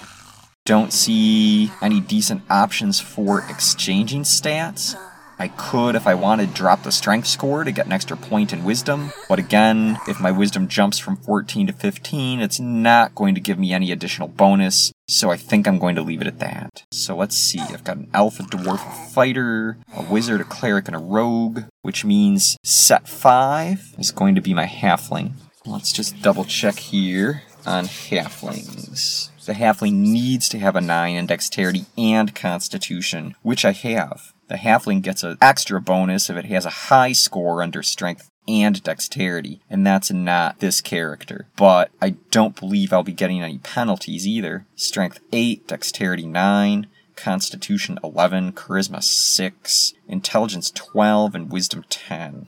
Don't 0.65 0.91
see 0.91 1.71
any 1.79 1.99
decent 1.99 2.41
options 2.49 2.99
for 2.99 3.45
exchanging 3.47 4.23
stats. 4.23 4.99
I 5.37 5.49
could, 5.49 5.95
if 5.95 6.07
I 6.07 6.15
wanted, 6.15 6.53
drop 6.53 6.83
the 6.83 6.91
strength 6.91 7.27
score 7.27 7.63
to 7.63 7.71
get 7.71 7.85
an 7.85 7.91
extra 7.91 8.15
point 8.15 8.53
in 8.53 8.63
wisdom, 8.63 9.11
but 9.27 9.37
again, 9.37 9.99
if 10.07 10.19
my 10.19 10.31
wisdom 10.31 10.67
jumps 10.67 10.97
from 10.97 11.17
14 11.17 11.67
to 11.67 11.73
15, 11.73 12.39
it's 12.39 12.59
not 12.59 13.15
going 13.15 13.35
to 13.35 13.41
give 13.41 13.59
me 13.59 13.73
any 13.73 13.91
additional 13.91 14.29
bonus, 14.29 14.93
so 15.09 15.31
I 15.31 15.37
think 15.37 15.67
I'm 15.67 15.77
going 15.77 15.95
to 15.95 16.01
leave 16.01 16.21
it 16.21 16.27
at 16.27 16.39
that. 16.39 16.83
So 16.91 17.17
let's 17.17 17.37
see, 17.37 17.59
I've 17.59 17.83
got 17.83 17.97
an 17.97 18.09
elf, 18.13 18.39
a 18.39 18.43
dwarf, 18.43 18.85
a 18.87 19.11
fighter, 19.11 19.77
a 19.93 20.03
wizard, 20.03 20.39
a 20.39 20.45
cleric, 20.45 20.87
and 20.87 20.95
a 20.95 20.99
rogue, 20.99 21.63
which 21.81 22.05
means 22.05 22.57
set 22.63 23.07
5 23.07 23.95
is 23.97 24.11
going 24.11 24.35
to 24.35 24.41
be 24.41 24.53
my 24.53 24.65
halfling. 24.65 25.33
Let's 25.65 25.91
just 25.91 26.21
double 26.21 26.45
check 26.45 26.77
here 26.77 27.43
on 27.65 27.85
halflings. 27.85 29.31
The 29.45 29.53
halfling 29.53 29.93
needs 29.93 30.47
to 30.49 30.59
have 30.59 30.75
a 30.75 30.81
9 30.81 31.15
in 31.15 31.25
dexterity 31.25 31.85
and 31.97 32.33
constitution, 32.33 33.35
which 33.41 33.65
I 33.65 33.73
have. 33.73 34.33
The 34.47 34.55
halfling 34.55 35.01
gets 35.01 35.23
an 35.23 35.37
extra 35.41 35.81
bonus 35.81 36.29
if 36.29 36.37
it 36.37 36.45
has 36.45 36.65
a 36.65 36.69
high 36.69 37.13
score 37.13 37.63
under 37.63 37.81
strength 37.81 38.29
and 38.47 38.81
dexterity, 38.83 39.61
and 39.69 39.85
that's 39.85 40.11
not 40.11 40.59
this 40.59 40.81
character. 40.81 41.47
But 41.55 41.89
I 42.01 42.11
don't 42.31 42.59
believe 42.59 42.93
I'll 42.93 43.03
be 43.03 43.13
getting 43.13 43.41
any 43.41 43.57
penalties 43.57 44.27
either. 44.27 44.65
Strength 44.75 45.19
8, 45.31 45.67
dexterity 45.67 46.27
9, 46.27 46.87
constitution 47.15 47.97
11, 48.03 48.53
charisma 48.53 49.03
6, 49.03 49.93
intelligence 50.07 50.71
12, 50.71 51.35
and 51.35 51.51
wisdom 51.51 51.83
10. 51.89 52.47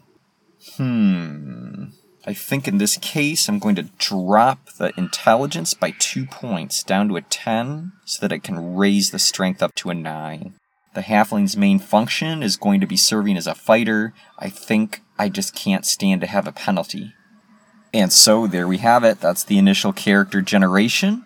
Hmm. 0.76 1.86
I 2.26 2.34
think 2.34 2.68
in 2.68 2.78
this 2.78 2.98
case 2.98 3.48
I'm 3.48 3.58
going 3.58 3.76
to 3.76 3.90
drop 3.98 4.74
the 4.74 4.92
intelligence 4.98 5.74
by 5.74 5.92
two 5.98 6.26
points 6.26 6.84
down 6.84 7.08
to 7.08 7.16
a 7.16 7.22
10 7.22 7.94
so 8.06 8.20
that 8.22 8.34
I 8.34 8.40
can 8.40 8.76
raise 8.76 9.12
the 9.12 9.20
strength 9.20 9.64
up 9.64 9.74
to 9.76 9.90
a 9.90 9.94
9. 9.94 10.54
The 10.98 11.04
halfling's 11.04 11.56
main 11.56 11.78
function 11.78 12.42
is 12.42 12.58
going 12.58 12.82
to 12.82 12.88
be 12.88 12.98
serving 12.98 13.38
as 13.38 13.46
a 13.46 13.54
fighter. 13.54 14.16
I 14.40 14.50
think 14.50 15.04
I 15.20 15.30
just 15.30 15.54
can't 15.54 15.86
stand 15.86 16.22
to 16.22 16.28
have 16.28 16.48
a 16.48 16.52
penalty. 16.52 17.14
And 17.94 18.12
so 18.12 18.48
there 18.48 18.68
we 18.68 18.80
have 18.80 19.04
it. 19.04 19.22
That's 19.22 19.44
the 19.44 19.60
initial 19.60 19.94
character 19.94 20.42
generation. 20.42 21.24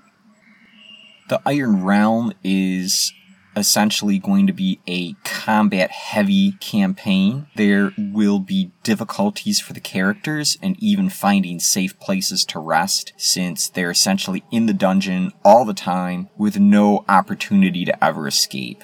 The 1.29 1.41
Iron 1.45 1.85
Realm 1.85 2.33
is 2.43 3.13
essentially 3.55 4.19
going 4.19 4.45
to 4.47 4.51
be 4.51 4.81
a 4.87 5.13
combat 5.23 5.91
heavy 5.91 6.51
campaign. 6.59 7.47
There 7.55 7.93
will 7.97 8.39
be 8.39 8.73
difficulties 8.83 9.61
for 9.61 9.71
the 9.71 9.79
characters 9.79 10.57
and 10.61 10.75
even 10.83 11.07
finding 11.07 11.61
safe 11.61 11.97
places 11.97 12.43
to 12.43 12.59
rest 12.59 13.13
since 13.15 13.69
they're 13.69 13.91
essentially 13.91 14.43
in 14.51 14.65
the 14.65 14.73
dungeon 14.73 15.31
all 15.45 15.63
the 15.63 15.73
time 15.73 16.27
with 16.37 16.59
no 16.59 17.05
opportunity 17.07 17.85
to 17.85 18.03
ever 18.03 18.27
escape 18.27 18.83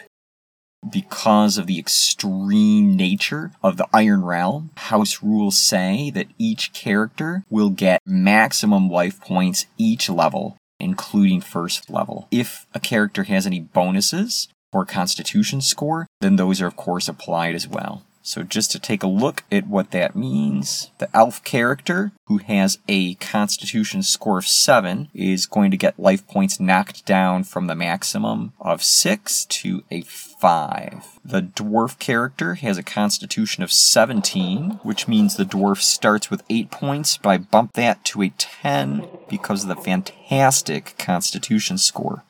because 0.90 1.58
of 1.58 1.68
the 1.68 1.80
extreme 1.80 2.96
nature 2.96 3.52
of 3.64 3.78
the 3.78 3.88
Iron 3.94 4.24
Realm, 4.24 4.72
house 4.78 5.22
rules 5.22 5.58
say 5.58 6.12
that 6.12 6.28
each 6.38 6.74
character 6.74 7.44
will 7.50 7.70
get 7.70 8.02
maximum 8.06 8.90
life 8.90 9.20
points 9.20 9.66
each 9.78 10.10
level, 10.10 10.58
including 10.80 11.42
first 11.42 11.90
level. 11.90 12.28
If 12.32 12.66
a 12.74 12.80
character 12.80 13.24
has 13.24 13.48
any 13.48 13.60
bonuses 13.60 14.48
or 14.72 14.86
constitution 14.86 15.62
score, 15.62 16.08
then 16.22 16.36
those 16.36 16.62
are 16.62 16.68
of 16.68 16.76
course 16.76 17.08
applied 17.08 17.56
as 17.56 17.68
well. 17.68 18.04
So 18.28 18.44
just 18.44 18.72
to 18.72 18.80
take 18.80 19.04
a 19.04 19.08
look 19.08 19.46
at 19.54 19.68
what 19.68 19.92
that 19.92 20.14
means, 20.14 20.92
the 20.98 21.08
elf 21.16 21.42
character 21.46 22.12
who 22.26 22.40
has 22.40 22.78
a 22.90 23.14
constitution 23.16 24.04
score 24.04 24.40
of 24.40 24.46
7 24.46 25.08
is 25.14 25.46
going 25.46 25.72
to 25.72 25.78
get 25.78 25.98
life 25.98 26.28
points 26.28 26.60
knocked 26.60 27.06
down 27.06 27.46
from 27.46 27.68
the 27.68 27.76
maximum 27.76 28.52
of 28.60 28.84
6 28.84 29.46
to 29.46 29.86
a 29.90 30.02
5. 30.02 31.20
The 31.24 31.42
dwarf 31.42 32.00
character 32.00 32.56
has 32.56 32.78
a 32.78 32.84
constitution 32.84 33.64
of 33.64 33.72
17, 33.72 34.82
which 34.84 35.08
means 35.08 35.38
the 35.38 35.46
dwarf 35.46 35.78
starts 35.78 36.30
with 36.30 36.44
8 36.50 36.70
points, 36.70 37.16
but 37.16 37.30
I 37.30 37.38
bump 37.38 37.76
that 37.76 38.04
to 38.06 38.24
a 38.24 38.34
10 38.38 39.08
because 39.30 39.64
of 39.64 39.70
the 39.70 39.82
fantastic 39.82 40.98
constitution 40.98 41.78
score. 41.78 42.26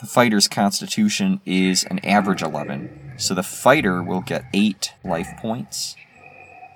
The 0.00 0.06
fighter's 0.06 0.46
constitution 0.46 1.40
is 1.44 1.84
an 1.84 1.98
average 2.04 2.42
11, 2.42 3.14
so 3.16 3.34
the 3.34 3.42
fighter 3.42 4.02
will 4.02 4.20
get 4.20 4.44
8 4.54 4.92
life 5.04 5.28
points. 5.38 5.96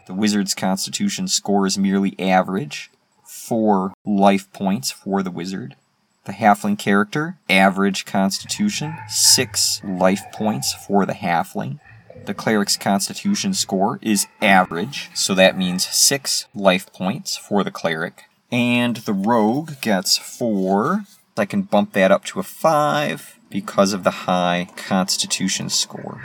The 0.06 0.14
wizard's 0.14 0.54
constitution 0.54 1.28
score 1.28 1.66
is 1.66 1.78
merely 1.78 2.18
average, 2.18 2.90
4 3.24 3.94
life 4.04 4.52
points 4.52 4.90
for 4.90 5.22
the 5.22 5.30
wizard. 5.30 5.76
The 6.24 6.32
halfling 6.32 6.78
character, 6.78 7.38
average 7.48 8.04
constitution, 8.04 8.94
6 9.08 9.82
life 9.84 10.22
points 10.32 10.72
for 10.72 11.06
the 11.06 11.14
halfling. 11.14 11.78
The 12.24 12.34
cleric's 12.34 12.76
constitution 12.76 13.52
score 13.52 13.98
is 14.00 14.28
average, 14.40 15.10
so 15.12 15.34
that 15.34 15.58
means 15.58 15.88
six 15.88 16.46
life 16.54 16.92
points 16.92 17.36
for 17.36 17.64
the 17.64 17.72
cleric. 17.72 18.24
And 18.52 18.98
the 18.98 19.12
rogue 19.12 19.80
gets 19.80 20.18
four. 20.18 21.04
I 21.36 21.46
can 21.46 21.62
bump 21.62 21.92
that 21.92 22.10
up 22.10 22.26
to 22.26 22.40
a 22.40 22.42
five 22.42 23.38
because 23.48 23.94
of 23.94 24.04
the 24.04 24.10
high 24.10 24.68
constitution 24.76 25.70
score. 25.70 26.20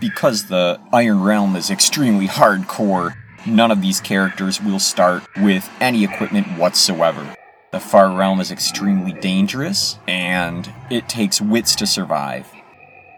Because 0.00 0.48
the 0.48 0.80
Iron 0.92 1.22
Realm 1.22 1.54
is 1.54 1.70
extremely 1.70 2.26
hardcore, 2.26 3.14
none 3.46 3.70
of 3.70 3.82
these 3.82 4.00
characters 4.00 4.60
will 4.60 4.80
start 4.80 5.22
with 5.36 5.70
any 5.80 6.02
equipment 6.02 6.58
whatsoever. 6.58 7.36
The 7.70 7.78
Far 7.78 8.10
Realm 8.10 8.40
is 8.40 8.50
extremely 8.50 9.12
dangerous, 9.12 9.98
and 10.08 10.72
it 10.90 11.08
takes 11.08 11.40
wits 11.40 11.76
to 11.76 11.86
survive. 11.86 12.48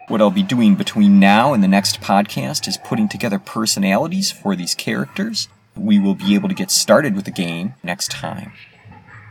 What 0.09 0.21
I'll 0.21 0.31
be 0.31 0.43
doing 0.43 0.75
between 0.75 1.19
now 1.19 1.55
and 1.55 1.62
the 1.62 1.69
next 1.69 2.03
podcast 2.03 2.69
is 2.69 2.77
putting 2.77 3.09
together 3.09 3.39
personalities 3.39 4.31
for 4.31 4.55
these 4.55 4.75
characters. 4.75 5.49
We 5.75 5.99
will 5.99 6.15
be 6.15 6.35
able 6.35 6.49
to 6.51 6.55
get 6.55 6.71
started 6.71 7.17
with 7.17 7.25
the 7.25 7.31
game 7.31 7.75
next 7.83 8.11
time. 8.11 8.53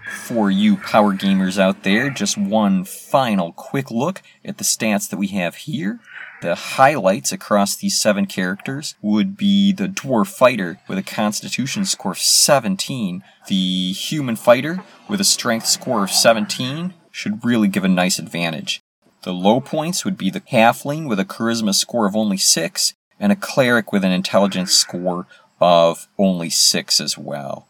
For 0.07 0.51
you 0.51 0.77
power 0.77 1.13
gamers 1.13 1.59
out 1.59 1.83
there, 1.83 2.09
just 2.09 2.37
one 2.37 2.83
final 2.85 3.51
quick 3.51 3.89
look 3.89 4.21
at 4.43 4.57
the 4.57 4.63
stats 4.63 5.09
that 5.09 5.17
we 5.17 5.27
have 5.27 5.55
here. 5.55 5.99
The 6.41 6.55
highlights 6.55 7.31
across 7.31 7.75
these 7.75 7.99
seven 7.99 8.25
characters 8.25 8.95
would 9.01 9.35
be 9.35 9.71
the 9.71 9.87
Dwarf 9.87 10.27
Fighter 10.27 10.79
with 10.87 10.97
a 10.97 11.03
Constitution 11.03 11.85
score 11.85 12.11
of 12.11 12.19
17, 12.19 13.23
the 13.47 13.93
Human 13.93 14.35
Fighter 14.35 14.83
with 15.09 15.19
a 15.19 15.23
Strength 15.23 15.65
score 15.65 16.03
of 16.03 16.11
17, 16.11 16.93
should 17.09 17.43
really 17.43 17.67
give 17.67 17.83
a 17.83 17.89
nice 17.89 18.19
advantage. 18.19 18.81
The 19.23 19.33
low 19.33 19.59
points 19.59 20.05
would 20.05 20.17
be 20.17 20.29
the 20.29 20.41
halfling 20.41 21.09
with 21.09 21.19
a 21.19 21.25
charisma 21.25 21.73
score 21.73 22.05
of 22.05 22.15
only 22.15 22.37
6 22.37 22.93
and 23.19 23.31
a 23.31 23.35
cleric 23.35 23.91
with 23.91 24.03
an 24.03 24.11
intelligence 24.11 24.73
score 24.73 25.25
of 25.59 26.07
only 26.19 26.51
6 26.51 27.01
as 27.01 27.17
well. 27.17 27.67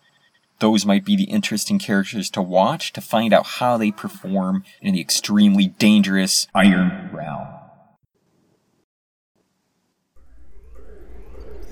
Those 0.60 0.86
might 0.86 1.04
be 1.04 1.16
the 1.16 1.26
interesting 1.26 1.80
characters 1.80 2.30
to 2.32 2.42
watch 2.42 2.94
to 2.94 3.02
find 3.02 3.34
out 3.34 3.46
how 3.46 3.78
they 3.78 3.92
perform 3.92 4.64
in 4.82 4.94
the 4.94 5.02
extremely 5.02 5.68
dangerous 5.68 6.48
Iron 6.56 7.10
Realm. 7.12 7.48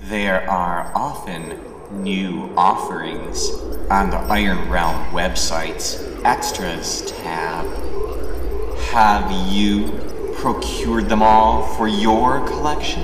There 0.00 0.48
are 0.50 0.92
often 0.94 1.58
new 2.02 2.52
offerings 2.56 3.50
on 3.90 4.10
the 4.10 4.18
Iron 4.18 4.68
Realm 4.68 5.02
website's 5.12 6.02
Extras 6.24 7.10
tab. 7.10 7.64
Have 8.90 9.30
you 9.50 9.98
procured 10.34 11.08
them 11.08 11.22
all 11.22 11.66
for 11.74 11.88
your 11.88 12.46
collection? 12.46 13.02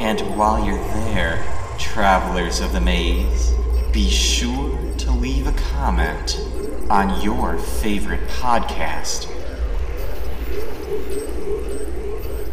And 0.00 0.20
while 0.36 0.64
you're 0.64 0.84
there, 1.12 1.44
travelers 1.78 2.60
of 2.60 2.72
the 2.72 2.80
maze, 2.80 3.52
be 3.92 4.08
sure 4.08 4.78
to 4.96 5.10
leave 5.10 5.46
a 5.46 5.52
comment 5.52 6.40
on 6.88 7.20
your 7.20 7.58
favorite 7.58 8.26
podcast. 8.28 9.28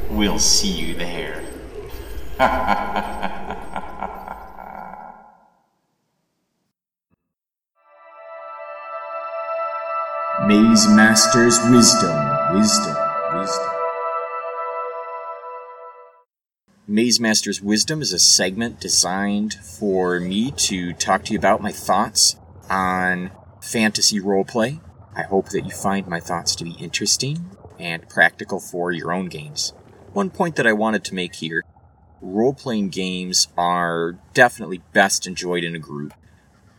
We'll 0.10 0.40
see 0.40 0.72
you 0.72 0.96
there. 0.96 1.46
Maze 10.46 10.90
Master's 10.90 11.58
Wisdom, 11.70 12.54
Wisdom, 12.54 12.98
Wisdom. 13.34 13.79
Maze 16.92 17.20
Master's 17.20 17.62
Wisdom 17.62 18.02
is 18.02 18.14
a 18.14 18.18
segment 18.18 18.80
designed 18.80 19.54
for 19.54 20.20
me 20.20 20.50
to 20.50 20.92
talk 20.94 21.24
to 21.26 21.34
you 21.34 21.38
about 21.38 21.62
my 21.62 21.72
thoughts 21.72 22.36
on 22.68 23.30
fantasy 23.62 24.20
roleplay. 24.20 24.80
I 25.16 25.22
hope 25.22 25.50
that 25.50 25.66
you 25.66 25.70
find 25.70 26.08
my 26.08 26.20
thoughts 26.20 26.56
to 26.56 26.64
be 26.64 26.72
interesting 26.80 27.52
and 27.78 28.10
practical 28.10 28.60
for 28.60 28.92
your 28.92 29.14
own 29.14 29.28
games. 29.28 29.72
One 30.14 30.32
point 30.32 30.56
that 30.56 30.66
I 30.66 30.74
wanted 30.74 31.04
to 31.04 31.14
make 31.14 31.36
here 31.36 31.64
role 32.22 32.56
playing 32.56 32.90
games 32.90 33.50
are 33.56 34.18
definitely 34.34 34.82
best 34.92 35.28
enjoyed 35.28 35.64
in 35.64 35.76
a 35.76 35.80
group. 35.80 36.16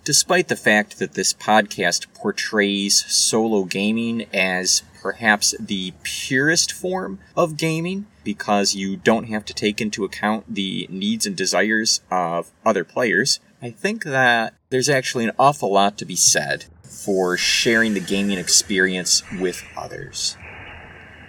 Despite 0.03 0.49
the 0.49 0.57
fact 0.57 0.99
that 0.99 1.13
this 1.13 1.33
podcast 1.33 2.13
portrays 2.15 3.05
solo 3.07 3.63
gaming 3.63 4.27
as 4.35 4.83
perhaps 5.01 5.55
the 5.61 5.93
purest 6.03 6.73
form 6.73 7.21
of 7.37 7.57
gaming, 7.57 8.09
because 8.25 8.75
you 8.75 8.97
don't 8.97 9.25
have 9.25 9.45
to 9.47 9.55
take 9.55 9.81
into 9.81 10.05
account 10.05 10.55
the 10.55 10.87
needs 10.91 11.27
and 11.27 11.37
desires 11.37 12.01
of 12.11 12.51
other 12.65 12.85
players, 12.85 13.41
I 13.63 13.71
think 13.71 14.05
that 14.05 14.55
there's 14.71 14.89
actually 14.89 15.25
an 15.25 15.33
awful 15.39 15.73
lot 15.73 15.99
to 15.99 16.05
be 16.05 16.17
said 16.17 16.67
for 16.83 17.37
sharing 17.37 17.95
the 17.95 18.01
gaming 18.01 18.39
experience 18.39 19.23
with 19.39 19.63
others. 19.77 20.37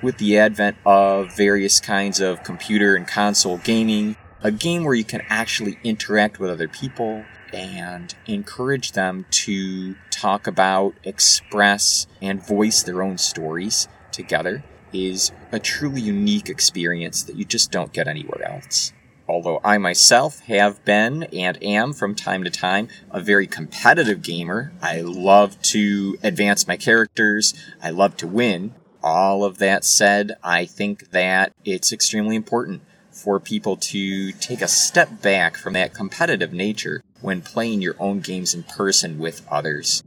With 0.01 0.17
the 0.17 0.37
advent 0.37 0.77
of 0.85 1.35
various 1.35 1.79
kinds 1.79 2.19
of 2.19 2.43
computer 2.43 2.95
and 2.95 3.07
console 3.07 3.57
gaming, 3.57 4.15
a 4.41 4.51
game 4.51 4.83
where 4.83 4.95
you 4.95 5.03
can 5.03 5.21
actually 5.29 5.77
interact 5.83 6.39
with 6.39 6.49
other 6.49 6.67
people 6.67 7.25
and 7.53 8.15
encourage 8.25 8.93
them 8.93 9.25
to 9.29 9.95
talk 10.09 10.47
about, 10.47 10.95
express, 11.03 12.07
and 12.21 12.45
voice 12.45 12.81
their 12.81 13.03
own 13.03 13.17
stories 13.17 13.87
together 14.11 14.63
is 14.93 15.31
a 15.51 15.59
truly 15.59 16.01
unique 16.01 16.49
experience 16.49 17.23
that 17.23 17.35
you 17.35 17.45
just 17.45 17.71
don't 17.71 17.93
get 17.93 18.07
anywhere 18.07 18.43
else. 18.43 18.93
Although 19.27 19.61
I 19.63 19.77
myself 19.77 20.39
have 20.41 20.83
been 20.83 21.23
and 21.23 21.61
am 21.63 21.93
from 21.93 22.15
time 22.15 22.43
to 22.43 22.49
time 22.49 22.89
a 23.11 23.21
very 23.21 23.47
competitive 23.47 24.21
gamer, 24.21 24.73
I 24.81 25.01
love 25.01 25.61
to 25.63 26.17
advance 26.21 26.67
my 26.67 26.75
characters, 26.75 27.53
I 27.81 27.91
love 27.91 28.17
to 28.17 28.27
win. 28.27 28.73
All 29.01 29.45
of 29.45 29.57
that 29.59 29.85
said, 29.85 30.33
I 30.43 30.65
think 30.65 31.11
that 31.11 31.53
it's 31.63 31.93
extremely 31.93 32.35
important 32.35 32.81
for 33.09 33.39
people 33.39 33.77
to 33.77 34.31
take 34.33 34.61
a 34.61 34.67
step 34.67 35.21
back 35.21 35.55
from 35.55 35.73
that 35.73 35.93
competitive 35.93 36.51
nature 36.51 37.01
when 37.21 37.41
playing 37.41 37.81
your 37.81 37.95
own 37.99 38.19
games 38.19 38.53
in 38.53 38.63
person 38.63 39.17
with 39.17 39.47
others. 39.49 40.03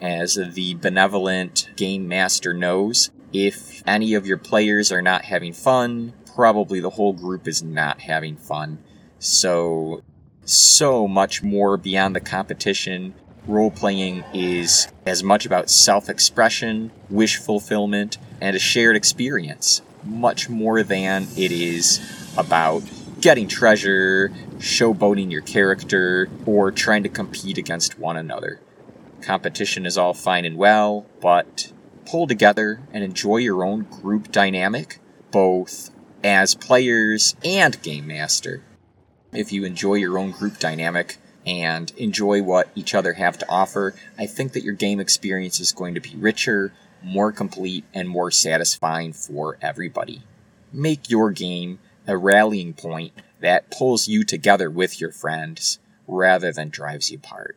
As 0.00 0.34
the 0.34 0.74
benevolent 0.74 1.70
game 1.76 2.08
master 2.08 2.52
knows, 2.52 3.10
if 3.32 3.82
any 3.86 4.14
of 4.14 4.26
your 4.26 4.38
players 4.38 4.92
are 4.92 5.02
not 5.02 5.24
having 5.24 5.52
fun, 5.52 6.12
probably 6.34 6.80
the 6.80 6.90
whole 6.90 7.12
group 7.12 7.46
is 7.46 7.62
not 7.62 8.00
having 8.00 8.36
fun. 8.36 8.78
So, 9.18 10.02
so 10.44 11.06
much 11.06 11.42
more 11.42 11.76
beyond 11.76 12.16
the 12.16 12.20
competition. 12.20 13.14
Role 13.46 13.70
playing 13.70 14.24
is 14.32 14.88
as 15.04 15.22
much 15.22 15.46
about 15.46 15.68
self 15.68 16.08
expression, 16.08 16.90
wish 17.10 17.36
fulfillment, 17.36 18.18
and 18.40 18.54
a 18.54 18.58
shared 18.58 18.96
experience, 18.96 19.82
much 20.04 20.48
more 20.48 20.82
than 20.82 21.26
it 21.36 21.52
is 21.52 22.00
about 22.36 22.82
getting 23.20 23.48
treasure, 23.48 24.30
showboating 24.58 25.30
your 25.30 25.42
character, 25.42 26.28
or 26.46 26.70
trying 26.70 27.02
to 27.02 27.08
compete 27.08 27.58
against 27.58 27.98
one 27.98 28.16
another. 28.16 28.60
Competition 29.20 29.86
is 29.86 29.96
all 29.96 30.14
fine 30.14 30.44
and 30.44 30.56
well, 30.56 31.06
but 31.20 31.72
pull 32.06 32.26
together 32.26 32.80
and 32.92 33.02
enjoy 33.04 33.38
your 33.38 33.64
own 33.64 33.82
group 33.82 34.30
dynamic, 34.32 34.98
both 35.30 35.90
as 36.24 36.54
players 36.54 37.34
and 37.44 37.80
game 37.82 38.06
master. 38.06 38.62
If 39.32 39.52
you 39.52 39.64
enjoy 39.64 39.94
your 39.94 40.18
own 40.18 40.30
group 40.30 40.58
dynamic 40.58 41.16
and 41.46 41.90
enjoy 41.96 42.42
what 42.42 42.68
each 42.74 42.94
other 42.94 43.14
have 43.14 43.38
to 43.38 43.48
offer, 43.48 43.94
I 44.18 44.26
think 44.26 44.52
that 44.52 44.62
your 44.62 44.74
game 44.74 45.00
experience 45.00 45.58
is 45.58 45.72
going 45.72 45.94
to 45.94 46.00
be 46.00 46.14
richer, 46.16 46.72
more 47.02 47.32
complete, 47.32 47.84
and 47.94 48.08
more 48.08 48.30
satisfying 48.30 49.12
for 49.12 49.58
everybody. 49.60 50.22
Make 50.72 51.10
your 51.10 51.30
game 51.30 51.78
a 52.06 52.16
rallying 52.16 52.74
point 52.74 53.12
that 53.40 53.70
pulls 53.70 54.08
you 54.08 54.24
together 54.24 54.70
with 54.70 55.00
your 55.00 55.12
friends 55.12 55.78
rather 56.06 56.52
than 56.52 56.68
drives 56.68 57.10
you 57.10 57.18
apart. 57.18 57.56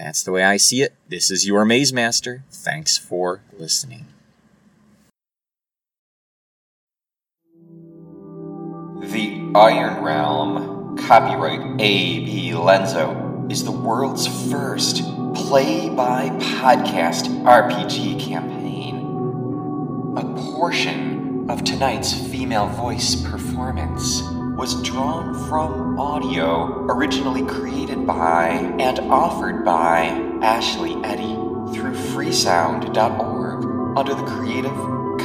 That's 0.00 0.22
the 0.22 0.32
way 0.32 0.42
I 0.42 0.56
see 0.56 0.80
it. 0.80 0.94
This 1.10 1.30
is 1.30 1.46
your 1.46 1.66
Maze 1.66 1.92
Master. 1.92 2.42
Thanks 2.50 2.96
for 2.96 3.42
listening. 3.58 4.06
The 9.02 9.52
Iron 9.54 10.02
Realm, 10.02 10.96
copyright 10.96 11.78
A.B. 11.78 12.52
Lenzo, 12.52 13.52
is 13.52 13.62
the 13.62 13.72
world's 13.72 14.26
first 14.50 15.02
play 15.34 15.90
by 15.90 16.30
podcast 16.30 17.26
RPG 17.44 18.20
campaign. 18.20 18.96
A 20.16 20.24
portion 20.54 21.50
of 21.50 21.62
tonight's 21.62 22.14
female 22.14 22.68
voice 22.68 23.16
performance 23.16 24.22
was 24.60 24.76
drawn 24.82 25.32
from 25.48 25.98
audio 25.98 26.84
originally 26.90 27.42
created 27.46 28.06
by 28.06 28.48
and 28.78 28.98
offered 29.10 29.64
by 29.64 30.04
Ashley 30.42 31.02
Eddy 31.02 31.32
through 31.72 31.94
freesound.org 31.94 33.64
under 33.96 34.14
the 34.14 34.22
Creative 34.24 34.70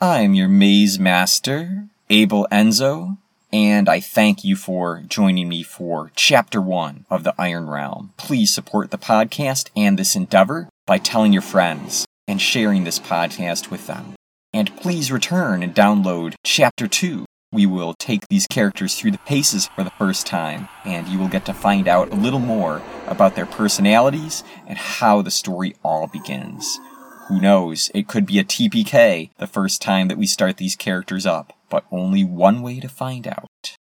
I'm 0.00 0.32
your 0.32 0.48
maze 0.48 0.98
master, 0.98 1.88
Abel 2.08 2.48
Enzo, 2.50 3.18
and 3.52 3.86
I 3.86 4.00
thank 4.00 4.44
you 4.44 4.56
for 4.56 5.02
joining 5.06 5.50
me 5.50 5.62
for 5.62 6.10
Chapter 6.16 6.58
1 6.58 7.04
of 7.10 7.24
the 7.24 7.34
Iron 7.36 7.68
Realm. 7.68 8.14
Please 8.16 8.52
support 8.52 8.90
the 8.90 8.96
podcast 8.96 9.68
and 9.76 9.98
this 9.98 10.16
endeavor 10.16 10.70
by 10.86 10.96
telling 10.96 11.34
your 11.34 11.42
friends 11.42 12.06
and 12.26 12.40
sharing 12.40 12.84
this 12.84 12.98
podcast 12.98 13.70
with 13.70 13.86
them. 13.86 14.14
And 14.54 14.74
please 14.76 15.10
return 15.10 15.64
and 15.64 15.74
download 15.74 16.36
Chapter 16.44 16.86
2. 16.86 17.24
We 17.50 17.66
will 17.66 17.92
take 17.94 18.28
these 18.28 18.46
characters 18.46 18.94
through 18.94 19.10
the 19.10 19.18
paces 19.18 19.66
for 19.66 19.82
the 19.82 19.90
first 19.90 20.28
time, 20.28 20.68
and 20.84 21.08
you 21.08 21.18
will 21.18 21.26
get 21.26 21.44
to 21.46 21.52
find 21.52 21.88
out 21.88 22.12
a 22.12 22.14
little 22.14 22.38
more 22.38 22.80
about 23.08 23.34
their 23.34 23.46
personalities 23.46 24.44
and 24.68 24.78
how 24.78 25.22
the 25.22 25.32
story 25.32 25.74
all 25.82 26.06
begins. 26.06 26.78
Who 27.26 27.40
knows, 27.40 27.90
it 27.94 28.06
could 28.06 28.26
be 28.26 28.38
a 28.38 28.44
TPK 28.44 29.30
the 29.38 29.48
first 29.48 29.82
time 29.82 30.06
that 30.06 30.18
we 30.18 30.26
start 30.26 30.56
these 30.56 30.76
characters 30.76 31.26
up, 31.26 31.52
but 31.68 31.84
only 31.90 32.22
one 32.22 32.62
way 32.62 32.78
to 32.78 32.88
find 32.88 33.26
out. 33.26 33.76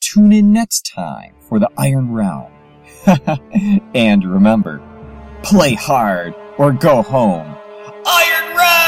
Tune 0.00 0.32
in 0.32 0.54
next 0.54 0.90
time 0.94 1.34
for 1.46 1.58
the 1.58 1.68
Iron 1.76 2.14
Realm. 2.14 2.50
and 3.94 4.24
remember, 4.24 4.80
play 5.42 5.74
hard 5.74 6.34
or 6.56 6.72
go 6.72 7.02
home. 7.02 7.54
Iron 8.06 8.56
Realm! 8.56 8.87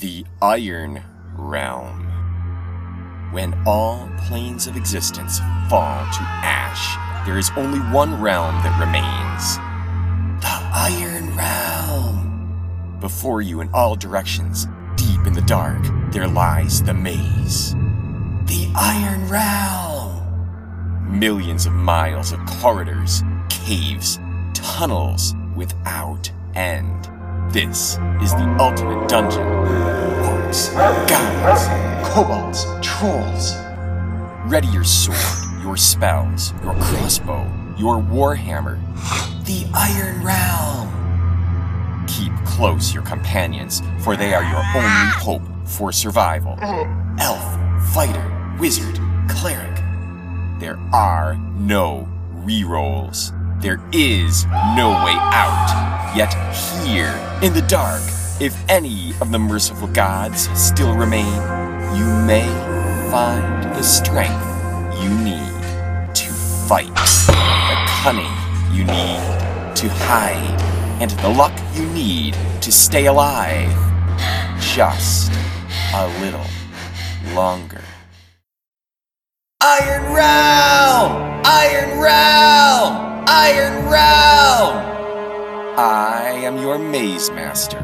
The 0.00 0.24
Iron 0.40 1.02
Realm. 1.34 2.06
When 3.32 3.52
all 3.66 4.08
planes 4.16 4.66
of 4.66 4.74
existence 4.74 5.40
fall 5.68 6.06
to 6.06 6.22
ash, 6.40 6.96
there 7.26 7.36
is 7.36 7.50
only 7.54 7.80
one 7.92 8.18
realm 8.18 8.54
that 8.62 8.80
remains. 8.80 9.56
The 10.40 10.58
Iron 10.72 11.36
Realm. 11.36 12.98
Before 12.98 13.42
you, 13.42 13.60
in 13.60 13.68
all 13.74 13.94
directions, 13.94 14.66
deep 14.96 15.26
in 15.26 15.34
the 15.34 15.42
dark, 15.42 15.82
there 16.12 16.28
lies 16.28 16.82
the 16.82 16.94
maze. 16.94 17.74
The 18.46 18.72
Iron 18.74 19.28
Realm. 19.28 21.20
Millions 21.20 21.66
of 21.66 21.74
miles 21.74 22.32
of 22.32 22.38
corridors, 22.46 23.22
caves, 23.50 24.18
tunnels 24.54 25.34
without 25.54 26.32
end. 26.54 27.10
This 27.52 27.98
is 28.22 28.32
the 28.34 28.56
ultimate 28.60 29.08
dungeon. 29.08 29.42
Orcs, 29.42 30.72
goblins, 31.08 31.66
kobolds, 32.08 32.64
trolls. 32.80 33.56
Ready 34.44 34.68
your 34.68 34.84
sword, 34.84 35.18
your 35.60 35.76
spells, 35.76 36.52
your 36.62 36.74
crossbow, 36.74 37.44
your 37.76 37.96
warhammer. 37.96 38.78
The 39.46 39.68
Iron 39.74 40.22
Realm. 40.22 42.06
Keep 42.06 42.32
close 42.46 42.94
your 42.94 43.02
companions, 43.02 43.82
for 43.98 44.16
they 44.16 44.32
are 44.32 44.44
your 44.44 44.62
only 44.76 45.10
hope 45.18 45.42
for 45.64 45.90
survival. 45.90 46.56
Elf, 47.18 47.42
fighter, 47.92 48.56
wizard, 48.60 49.00
cleric. 49.28 49.74
There 50.60 50.78
are 50.92 51.34
no 51.58 52.06
rerolls. 52.44 53.36
There 53.60 53.78
is 53.92 54.46
no 54.74 54.88
way 55.04 55.12
out. 55.36 56.12
Yet 56.16 56.32
here, 56.82 57.12
in 57.42 57.52
the 57.52 57.60
dark, 57.68 58.00
if 58.40 58.56
any 58.70 59.12
of 59.20 59.32
the 59.32 59.38
merciful 59.38 59.88
gods 59.88 60.48
still 60.58 60.96
remain, 60.96 61.26
you 61.94 62.06
may 62.24 62.48
find 63.10 63.62
the 63.76 63.82
strength 63.82 64.32
you 65.02 65.10
need 65.10 66.14
to 66.14 66.32
fight, 66.68 66.94
the 67.26 67.76
cunning 68.00 68.32
you 68.72 68.84
need 68.84 69.76
to 69.76 69.90
hide, 69.90 70.58
and 71.02 71.10
the 71.10 71.28
luck 71.28 71.52
you 71.74 71.84
need 71.90 72.34
to 72.62 72.72
stay 72.72 73.06
alive. 73.08 73.68
Just 74.58 75.30
a 75.94 76.06
little 76.22 76.46
longer. 77.34 77.82
Iron 79.62 80.14
Realm! 80.14 81.42
Iron 81.44 82.00
Realm! 82.00 83.24
Iron 83.28 83.90
Realm! 83.90 84.78
I 85.78 86.30
am 86.44 86.56
your 86.56 86.78
maze 86.78 87.28
master, 87.28 87.76